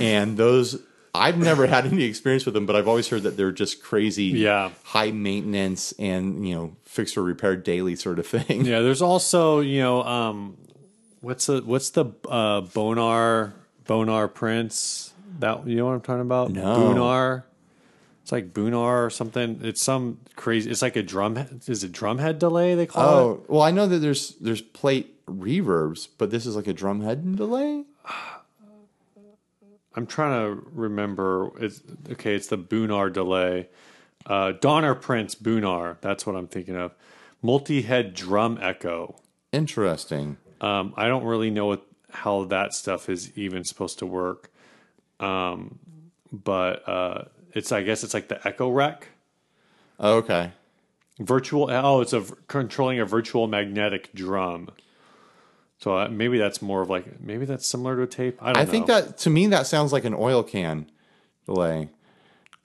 [0.01, 0.81] and those
[1.15, 4.25] I've never had any experience with them, but I've always heard that they're just crazy,
[4.29, 4.71] Yeah.
[4.83, 8.65] high maintenance and you know fix or repair daily sort of thing.
[8.65, 10.57] Yeah, there's also you know um,
[11.21, 13.53] what's the what's the uh, Bonar
[13.87, 16.51] Bonar Prince that you know what I'm talking about?
[16.51, 16.77] No.
[16.77, 17.45] Bonar.
[18.23, 19.61] It's like Bonar or something.
[19.63, 20.71] It's some crazy.
[20.71, 21.37] It's like a drum.
[21.67, 22.75] Is it drumhead delay?
[22.75, 23.13] They call it.
[23.13, 27.01] Oh well, I know that there's there's plate reverbs, but this is like a drum
[27.01, 27.85] head delay.
[29.95, 31.51] I'm trying to remember.
[31.59, 32.35] It's okay.
[32.35, 33.69] It's the Boonar delay.
[34.25, 35.97] Uh, Dawner Prince Boonar.
[36.01, 36.95] That's what I'm thinking of.
[37.43, 39.17] Multi-head drum echo.
[39.51, 40.37] Interesting.
[40.61, 44.51] Um, I don't really know what, how that stuff is even supposed to work.
[45.19, 45.81] Um,
[46.33, 49.03] but uh, it's I guess it's like the Echorec.
[50.01, 50.53] Oh, okay.
[51.19, 51.69] Virtual.
[51.71, 54.71] Oh, it's a controlling a virtual magnetic drum.
[55.79, 58.39] So uh, maybe that's more of like maybe that's similar to a tape.
[58.41, 58.71] I don't I know.
[58.71, 60.91] think that to me that sounds like an oil can
[61.47, 61.89] delay.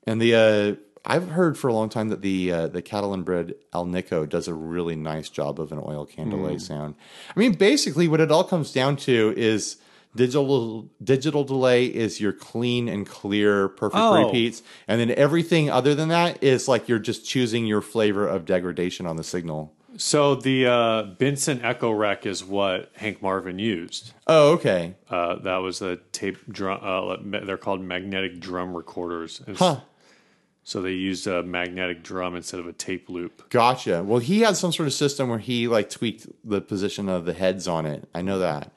[0.05, 3.55] And the uh, I've heard for a long time that the uh, the Catalan bred
[3.73, 6.59] Alnico does a really nice job of an oil can delay Hmm.
[6.59, 6.95] sound.
[7.35, 9.77] I mean, basically, what it all comes down to is
[10.15, 14.25] digital digital delay is your clean and clear perfect Oh.
[14.25, 18.45] repeats, and then everything other than that is like you're just choosing your flavor of
[18.45, 19.73] degradation on the signal.
[19.99, 24.13] So the uh, Binson Echorec is what Hank Marvin used.
[24.27, 24.93] Oh, okay.
[25.09, 26.79] Uh, that was a tape drum.
[26.83, 29.41] Uh, they're called magnetic drum recorders.
[29.55, 29.77] Huh.
[30.63, 33.49] So they used a magnetic drum instead of a tape loop.
[33.49, 34.03] Gotcha.
[34.03, 37.33] Well, he had some sort of system where he like tweaked the position of the
[37.33, 38.07] heads on it.
[38.13, 38.71] I know that.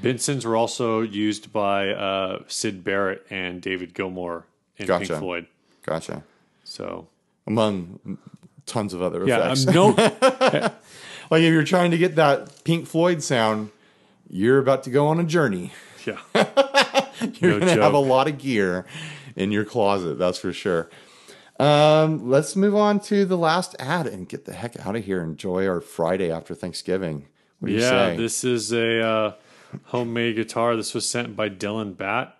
[0.00, 4.44] Binsons were also used by uh, Syd Barrett and David Gilmour
[4.76, 5.06] in Gotcha.
[5.06, 5.46] Pink Floyd.
[5.84, 6.22] Gotcha.
[6.64, 7.08] So
[7.46, 8.18] Among
[8.66, 9.66] tons of other yeah, effects.
[9.66, 9.88] um, no,
[11.30, 13.70] like if you're trying to get that Pink Floyd sound,
[14.28, 15.72] you're about to go on a journey.
[16.04, 16.18] yeah,
[17.40, 18.84] You're No going to have a lot of gear
[19.34, 20.90] in your closet, that's for sure.
[21.58, 25.22] Um, let's move on to the last ad and get the heck out of here.
[25.22, 27.26] Enjoy our Friday after Thanksgiving.
[27.58, 28.14] What do you yeah.
[28.14, 29.32] This is a uh,
[29.84, 30.76] homemade guitar.
[30.76, 32.34] This was sent by Dylan Bat.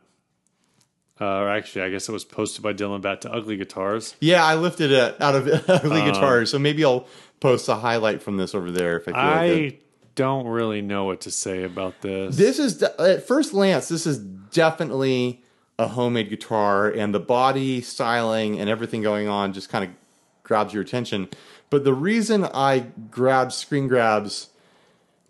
[1.21, 4.15] Uh, or actually, I guess it was posted by Dylan Bat to Ugly Guitars.
[4.21, 7.09] yeah, I lifted it out of ugly Uh, guitar, so maybe I'll
[7.41, 9.75] post a highlight from this over there if I feel like it.
[9.75, 9.79] I
[10.15, 12.37] don't really know what to say about this.
[12.37, 15.43] This is at first glance, this is definitely
[15.79, 19.91] a homemade guitar, and the body styling and everything going on just kind of
[20.45, 21.29] grabs your attention.
[21.71, 24.49] But the reason I grabbed screen grabs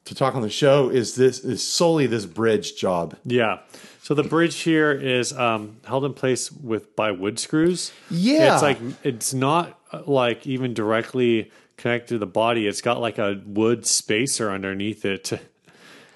[0.08, 3.16] to talk on the show is this is solely this bridge job.
[3.24, 3.60] Yeah.
[4.02, 7.92] So the bridge here is um, held in place with by wood screws.
[8.10, 8.54] Yeah.
[8.54, 12.66] It's like it's not uh, like even directly connected to the body.
[12.66, 15.40] It's got like a wood spacer underneath it to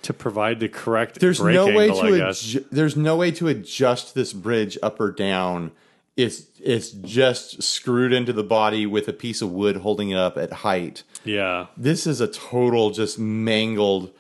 [0.03, 3.49] to provide the correct There's no way angle, I to adju- there's no way to
[3.49, 5.71] adjust this bridge up or down.
[6.17, 10.37] It's it's just screwed into the body with a piece of wood holding it up
[10.37, 11.03] at height.
[11.25, 11.67] yeah.
[11.77, 14.11] this is a total just mangled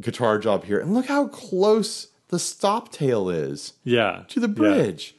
[0.00, 0.78] guitar job here.
[0.78, 4.22] And look how close the stop tail is Yeah.
[4.28, 4.54] to the Yeah.
[4.54, 5.14] bridge.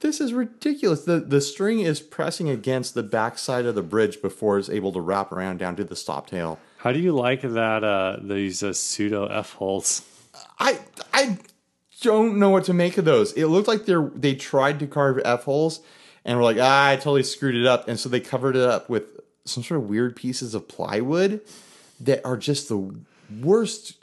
[0.00, 1.04] This is ridiculous.
[1.04, 5.00] The the string is pressing against the backside of the bridge before it's able to
[5.00, 6.58] wrap around down to the stop tail.
[6.78, 10.02] How do you like that uh these uh, pseudo F holes?
[10.60, 10.78] I
[11.12, 11.38] I
[12.00, 13.32] don't know what to make of those.
[13.32, 15.80] It looked like they're they tried to carve F holes
[16.24, 17.88] and were like, ah, I totally screwed it up.
[17.88, 19.04] And so they covered it up with
[19.44, 21.40] some sort of weird pieces of plywood
[22.00, 22.94] that are just the
[23.40, 23.94] worst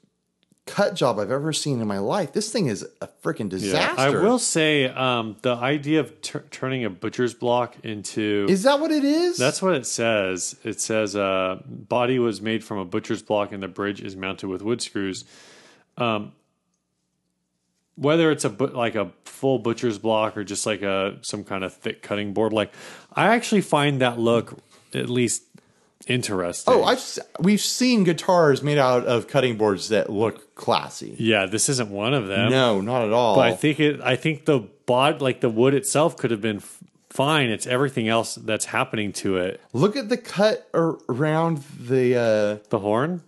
[0.66, 2.34] cut job I've ever seen in my life.
[2.34, 4.02] This thing is a freaking disaster.
[4.02, 8.80] I will say um the idea of tur turning a butcher's block into Is that
[8.80, 9.38] what it is?
[9.38, 10.56] That's what it says.
[10.64, 14.48] It says uh, body was made from a butcher's block and the bridge is mounted
[14.48, 15.26] with wood screws.
[15.98, 16.34] Um,
[17.96, 21.74] whether it's a like a full butcher's block or just like a some kind of
[21.74, 22.72] thick cutting board, like
[23.14, 24.58] I actually find that look
[24.94, 25.44] at least
[26.08, 26.74] interesting.
[26.74, 27.02] Oh, I've
[27.40, 31.16] we've seen guitars made out of cutting boards that look classy.
[31.20, 32.52] yeah, this isn't one of them.
[32.52, 33.36] No, not at all.
[33.36, 34.02] but I think it.
[34.02, 36.62] I think the bod, like the wood itself, could have been
[37.10, 37.50] fine.
[37.50, 39.62] It's everything else that's happening to it.
[39.74, 43.24] Look at the cut ar- around the uh, The horn.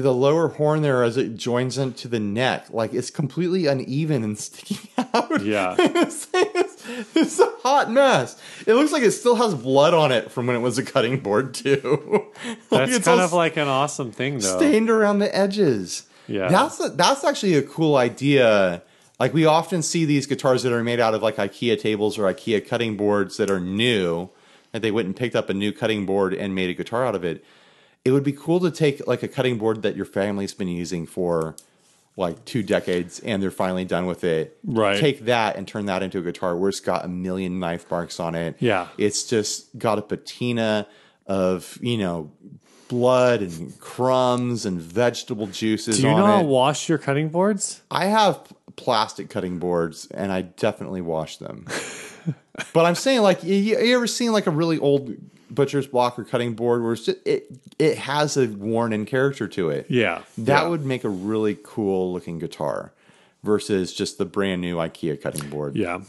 [0.00, 2.66] The lower horn there as it joins into the neck.
[2.70, 5.42] Like it's completely uneven and sticking out.
[5.42, 5.76] Yeah.
[5.78, 6.68] it's, it's-
[7.14, 8.40] it's a hot mess.
[8.66, 11.20] It looks like it still has blood on it from when it was a cutting
[11.20, 12.26] board too.
[12.70, 14.56] Like, That's kind of like an awesome thing, though.
[14.58, 16.04] stained around the edges.
[16.26, 16.48] Yeah.
[16.48, 18.82] that's a, that's actually a cool idea.
[19.20, 22.22] Like we often see these guitars that are made out of like IKEA tables or
[22.32, 24.30] IKEA cutting boards that are new,
[24.72, 27.14] that they went and picked up a new cutting board and made a guitar out
[27.14, 27.44] of it.
[28.04, 31.06] It would be cool to take like a cutting board that your family's been using
[31.06, 31.54] for
[32.16, 34.58] like two decades and they're finally done with it.
[34.64, 34.98] Right.
[34.98, 38.20] Take that and turn that into a guitar where it's got a million knife marks
[38.20, 38.56] on it.
[38.58, 38.88] Yeah.
[38.98, 40.86] It's just got a patina
[41.26, 42.30] of, you know,
[42.88, 47.30] blood and crumbs and vegetable juices Do you on know how to wash your cutting
[47.30, 47.80] boards?
[47.90, 48.38] I have
[48.76, 51.66] plastic cutting boards and I definitely wash them.
[52.74, 55.14] but I'm saying like you, you ever seen like a really old
[55.54, 57.46] butcher's block or cutting board where it's just, it
[57.78, 59.86] it has a worn in character to it.
[59.88, 60.22] Yeah.
[60.38, 60.68] That Yeah.
[60.68, 62.92] would make a really cool looking guitar
[63.42, 65.76] versus just the brand new IKEA cutting board.
[65.76, 66.00] Yeah.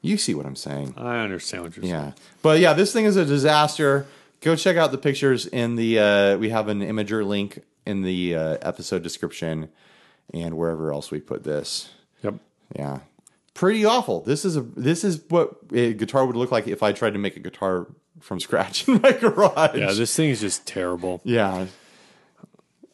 [0.00, 0.94] You see what I'm saying.
[0.96, 1.94] I understand what you're saying.
[1.94, 2.12] Yeah.
[2.42, 4.06] But yeah, this thing is a disaster.
[4.40, 8.34] Go check out the pictures in the uh, we have an Imgur link in the
[8.34, 9.68] uh, episode description
[10.34, 11.90] and wherever else we put this.
[12.22, 12.34] Yep.
[12.74, 12.98] Yeah.
[13.54, 14.22] Pretty awful.
[14.22, 17.18] This is a this is what a guitar would look like if I tried to
[17.18, 17.86] make a guitar
[18.22, 19.76] from scratch in my garage.
[19.78, 21.20] Yeah, this thing is just terrible.
[21.24, 21.66] Yeah.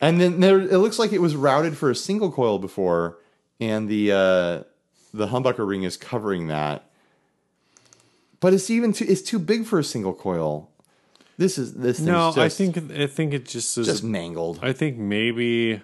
[0.01, 3.19] And then there it looks like it was routed for a single coil before
[3.61, 4.63] and the uh
[5.13, 6.85] the humbucker ring is covering that.
[8.41, 10.71] But it's even too it's too big for a single coil.
[11.37, 13.87] This is this No, just, I think I think it just is.
[13.87, 14.61] just mangled.
[14.63, 15.83] I think maybe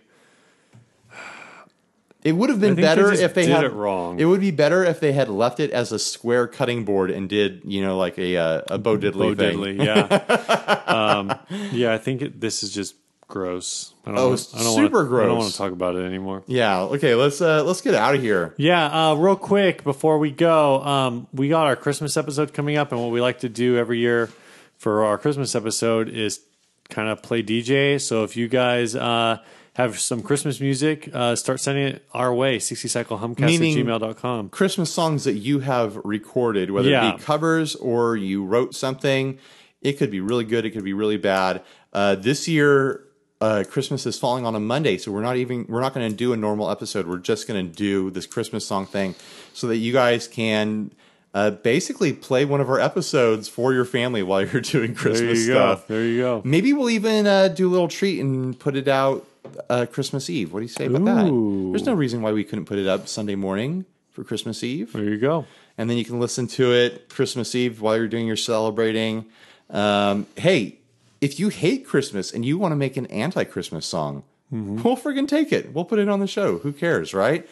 [2.24, 4.18] It would have been they better just if they did had it wrong.
[4.18, 7.28] It would be better if they had left it as a square cutting board and
[7.28, 9.58] did you know like a uh, a Bo Diddley Bo thing.
[9.58, 9.84] Diddley.
[9.84, 10.82] Yeah.
[10.86, 11.38] um,
[11.72, 12.94] yeah, I think it, this is just
[13.28, 13.92] gross.
[14.06, 16.04] I don't Oh, wanna- I don't super wanna, I don't want to talk about it
[16.04, 16.42] anymore.
[16.46, 16.80] Yeah.
[16.82, 17.14] Okay.
[17.14, 18.54] Let's uh let's get out of here.
[18.56, 22.90] Yeah, uh, real quick before we go, um, we got our Christmas episode coming up,
[22.92, 24.30] and what we like to do every year
[24.78, 26.40] for our Christmas episode is
[26.88, 28.00] kind of play DJ.
[28.00, 29.38] So if you guys uh,
[29.74, 34.48] have some Christmas music, uh, start sending it our way, 60cyclehumcast Meaning- at gmail.com.
[34.50, 37.10] Christmas songs that you have recorded, whether Yeah.
[37.14, 39.38] it be covers or you wrote something.
[39.82, 40.64] It could be really good.
[40.64, 41.60] It could be really bad.
[41.92, 43.00] Uh, this year,
[43.40, 46.16] uh, Christmas is falling on a Monday, so we're not even we're not going to
[46.16, 47.06] do a normal episode.
[47.06, 49.14] We're just going to do this Christmas song thing,
[49.52, 50.92] so that you guys can
[51.34, 55.46] uh, basically play one of our episodes for your family while you're doing Christmas There
[55.48, 55.88] you stuff.
[55.88, 55.94] go.
[55.94, 56.42] There you go.
[56.44, 59.26] Maybe we'll even uh, do a little treat and put it out
[59.68, 60.52] uh, Christmas Eve.
[60.52, 61.24] What do you say about that?
[61.72, 65.04] There's no reason why we couldn't put it up Sunday morning for Christmas Eve There
[65.04, 65.44] you go.
[65.76, 69.26] and then you can listen to it Christmas Eve while you're doing your celebrating.
[69.70, 70.78] Um, hey,
[71.20, 75.52] if you hate Christmas and you want to make an anti-Christmas song, we'll friggin' take
[75.52, 75.72] it.
[75.72, 76.58] We'll put it on the show.
[76.58, 77.48] Who cares, right?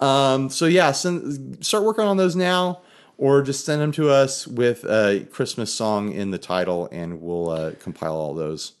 [0.00, 2.82] Um, so yeah, send, start working on those now,
[3.18, 7.48] or just send them to us with a Christmas song in the title, and we'll
[7.50, 8.72] uh, compile all those.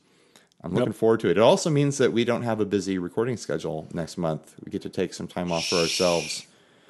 [0.66, 1.38] I'm looking forward to it.
[1.38, 4.54] It also means that we don't have a busy recording schedule next month.
[4.64, 6.46] We get to take some time off for ourselves.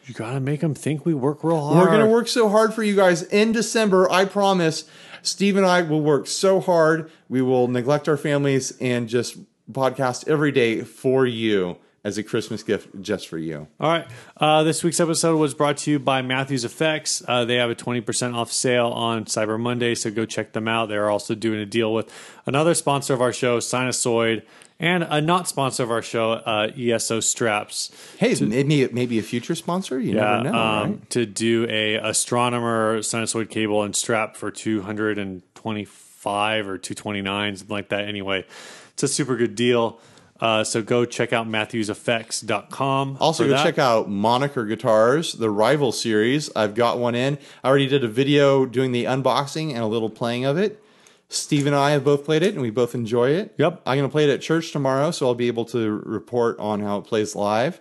[0.06, 1.76] You got to make them think we work real hard.
[1.76, 4.10] We're going to work so hard for you guys in December.
[4.10, 4.84] I promise.
[5.22, 7.10] Steve and I will work so hard.
[7.28, 9.36] We will neglect our families and just
[9.70, 11.76] podcast every day for you
[12.07, 13.66] as a Christmas gift just for you.
[13.80, 14.07] All right.
[14.36, 17.20] Uh, this week's episode was brought to you by Matthews Effects.
[17.26, 20.88] Uh, they have a 20% off sale on Cyber Monday, so go check them out.
[20.88, 22.09] They're also doing a deal with
[22.46, 24.42] another sponsor of our show, Sinasoid,
[24.78, 27.90] and a not sponsor of our show, uh, ESO Straps.
[28.18, 29.98] Hey, maybe maybe a future sponsor.
[29.98, 30.54] You Yeah, never know.
[30.62, 31.11] um, right?
[31.11, 38.04] to do a astronomer sinasoid cable and strap for 225 or 229 something like that
[38.04, 38.44] anyway
[38.92, 39.98] it's a super good deal
[40.41, 43.62] uh, so go check out matthewseffects.com Also, go that.
[43.62, 46.51] check out Moniker Guitars, the Rival series.
[46.55, 47.39] I've got one in.
[47.64, 50.82] I already did a video doing the unboxing and a little playing of it.
[51.28, 53.55] Steve and I have both played it, and we both enjoy it.
[53.59, 53.82] Yep.
[53.84, 56.80] I'm going to play it at church tomorrow, so I'll be able to report on
[56.80, 57.80] how it plays live.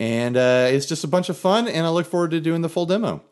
[0.00, 2.68] And uh, it's just a bunch of fun, and I look forward to doing the
[2.68, 3.22] full demo.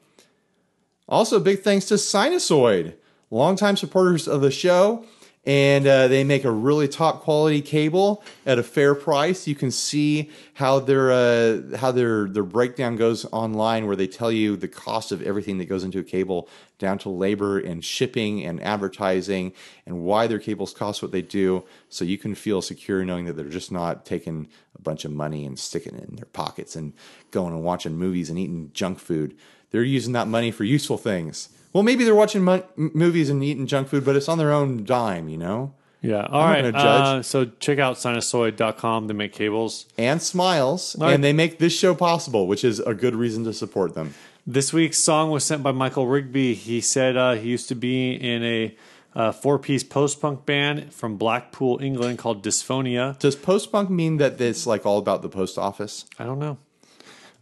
[1.09, 2.95] Also, big thanks to Sinasoid,
[3.31, 5.05] longtime supporters of the show,
[5.45, 9.49] and uh, they make a really top quality cable at a fair price.
[9.49, 14.30] You can see how their uh, how their their breakdown goes online, where they tell
[14.30, 18.45] you the cost of everything that goes into a cable, down to labor and shipping
[18.45, 19.53] and advertising,
[19.84, 21.64] and why their cables cost what they do.
[21.88, 25.45] So you can feel secure knowing that they're just not taking a bunch of money
[25.45, 26.93] and sticking it in their pockets and
[27.32, 29.36] going and watching movies and eating junk food.
[29.72, 31.49] They're using that money for useful things.
[31.73, 34.85] Well, maybe they're watching mo- movies and eating junk food, but it's on their own
[34.85, 35.75] dime, you know?
[36.05, 37.07] yeah all I'm not right gonna judge.
[37.18, 40.97] uh, so check out sinasoid.com They make cables And smiles.
[40.99, 41.12] right.
[41.14, 44.14] And they make this show possible, which is a good reason to support them.
[44.47, 48.12] this week's song was sent by michael rigby he said uh, he used to be
[48.14, 48.77] in a
[49.14, 54.66] uh, four-piece post-punk band from blackpool england called dysphonia Does post punk mean that it's
[54.66, 56.05] like all about the post office?
[56.18, 56.59] i don't know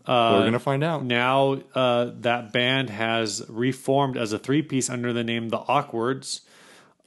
[0.08, 1.04] We're gonna find out.
[1.04, 6.40] Now uh, that band has reformed as a three piece under the name The Awkwards.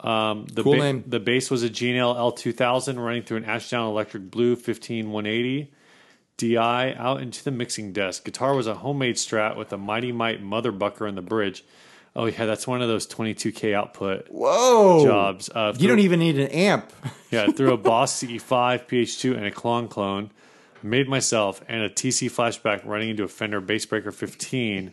[0.00, 1.04] Um, the Cool name.
[1.06, 5.72] The bass was a G&L L2000 running through an Ashdown Electric Blue 15180
[6.36, 8.24] DI out into the mixing desk.
[8.24, 11.64] Guitar was a homemade Strat with a Mighty Mite Motherbucker in the bridge.
[12.16, 15.04] Oh yeah, that's one of those 22k output Whoa!
[15.04, 15.48] jobs.
[15.52, 16.92] Uh, You don't even need an amp.
[17.30, 20.30] yeah, through a Boss CE5 PH2 and a Klon clone.
[20.84, 24.92] Made myself and a TC flashback running into a Fender Bassbreaker 15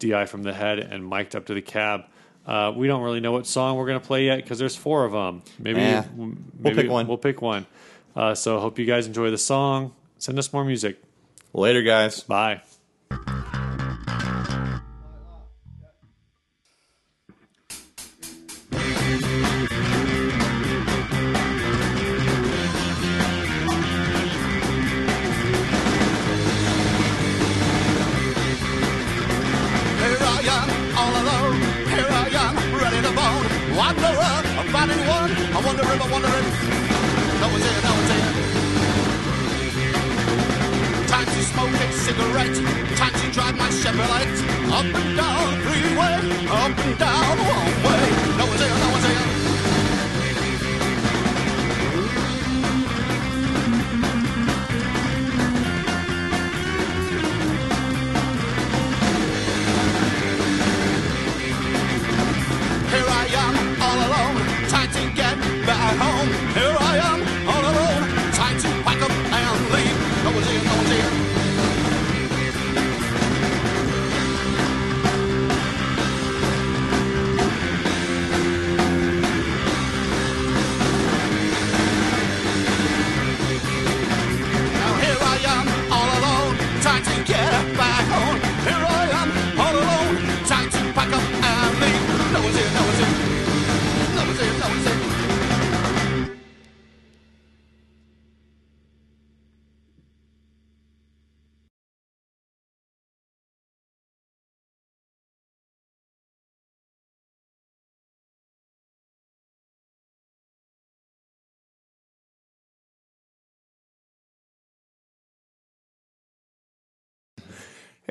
[0.00, 2.02] DI from the head and mic'd up to the cab.
[2.44, 5.04] Uh, we don't really know what song we're going to play yet because there's four
[5.04, 5.42] of them.
[5.60, 6.02] Maybe, Eh,
[6.58, 7.06] maybe pick one.
[7.06, 7.66] We'll pick one.
[8.16, 9.92] Uh, so hope you guys enjoy the song.
[10.18, 11.00] Send us more music.
[11.52, 12.20] Later, guys.
[12.24, 12.62] Bye.
[43.82, 44.70] Chevrolet.
[44.70, 45.31] Up and down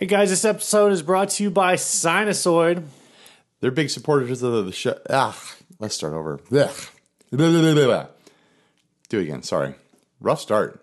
[0.01, 2.85] Hey guys, this episode is brought to you by Sinasoid.
[3.59, 4.97] They're big supporters of the show.
[5.07, 5.39] Ah,
[5.77, 6.39] let's start over.
[6.51, 6.75] Ugh.
[7.31, 8.07] Blah, blah, blah, blah.
[9.09, 9.43] Do it again.
[9.43, 9.75] Sorry.
[10.19, 10.80] Rough start.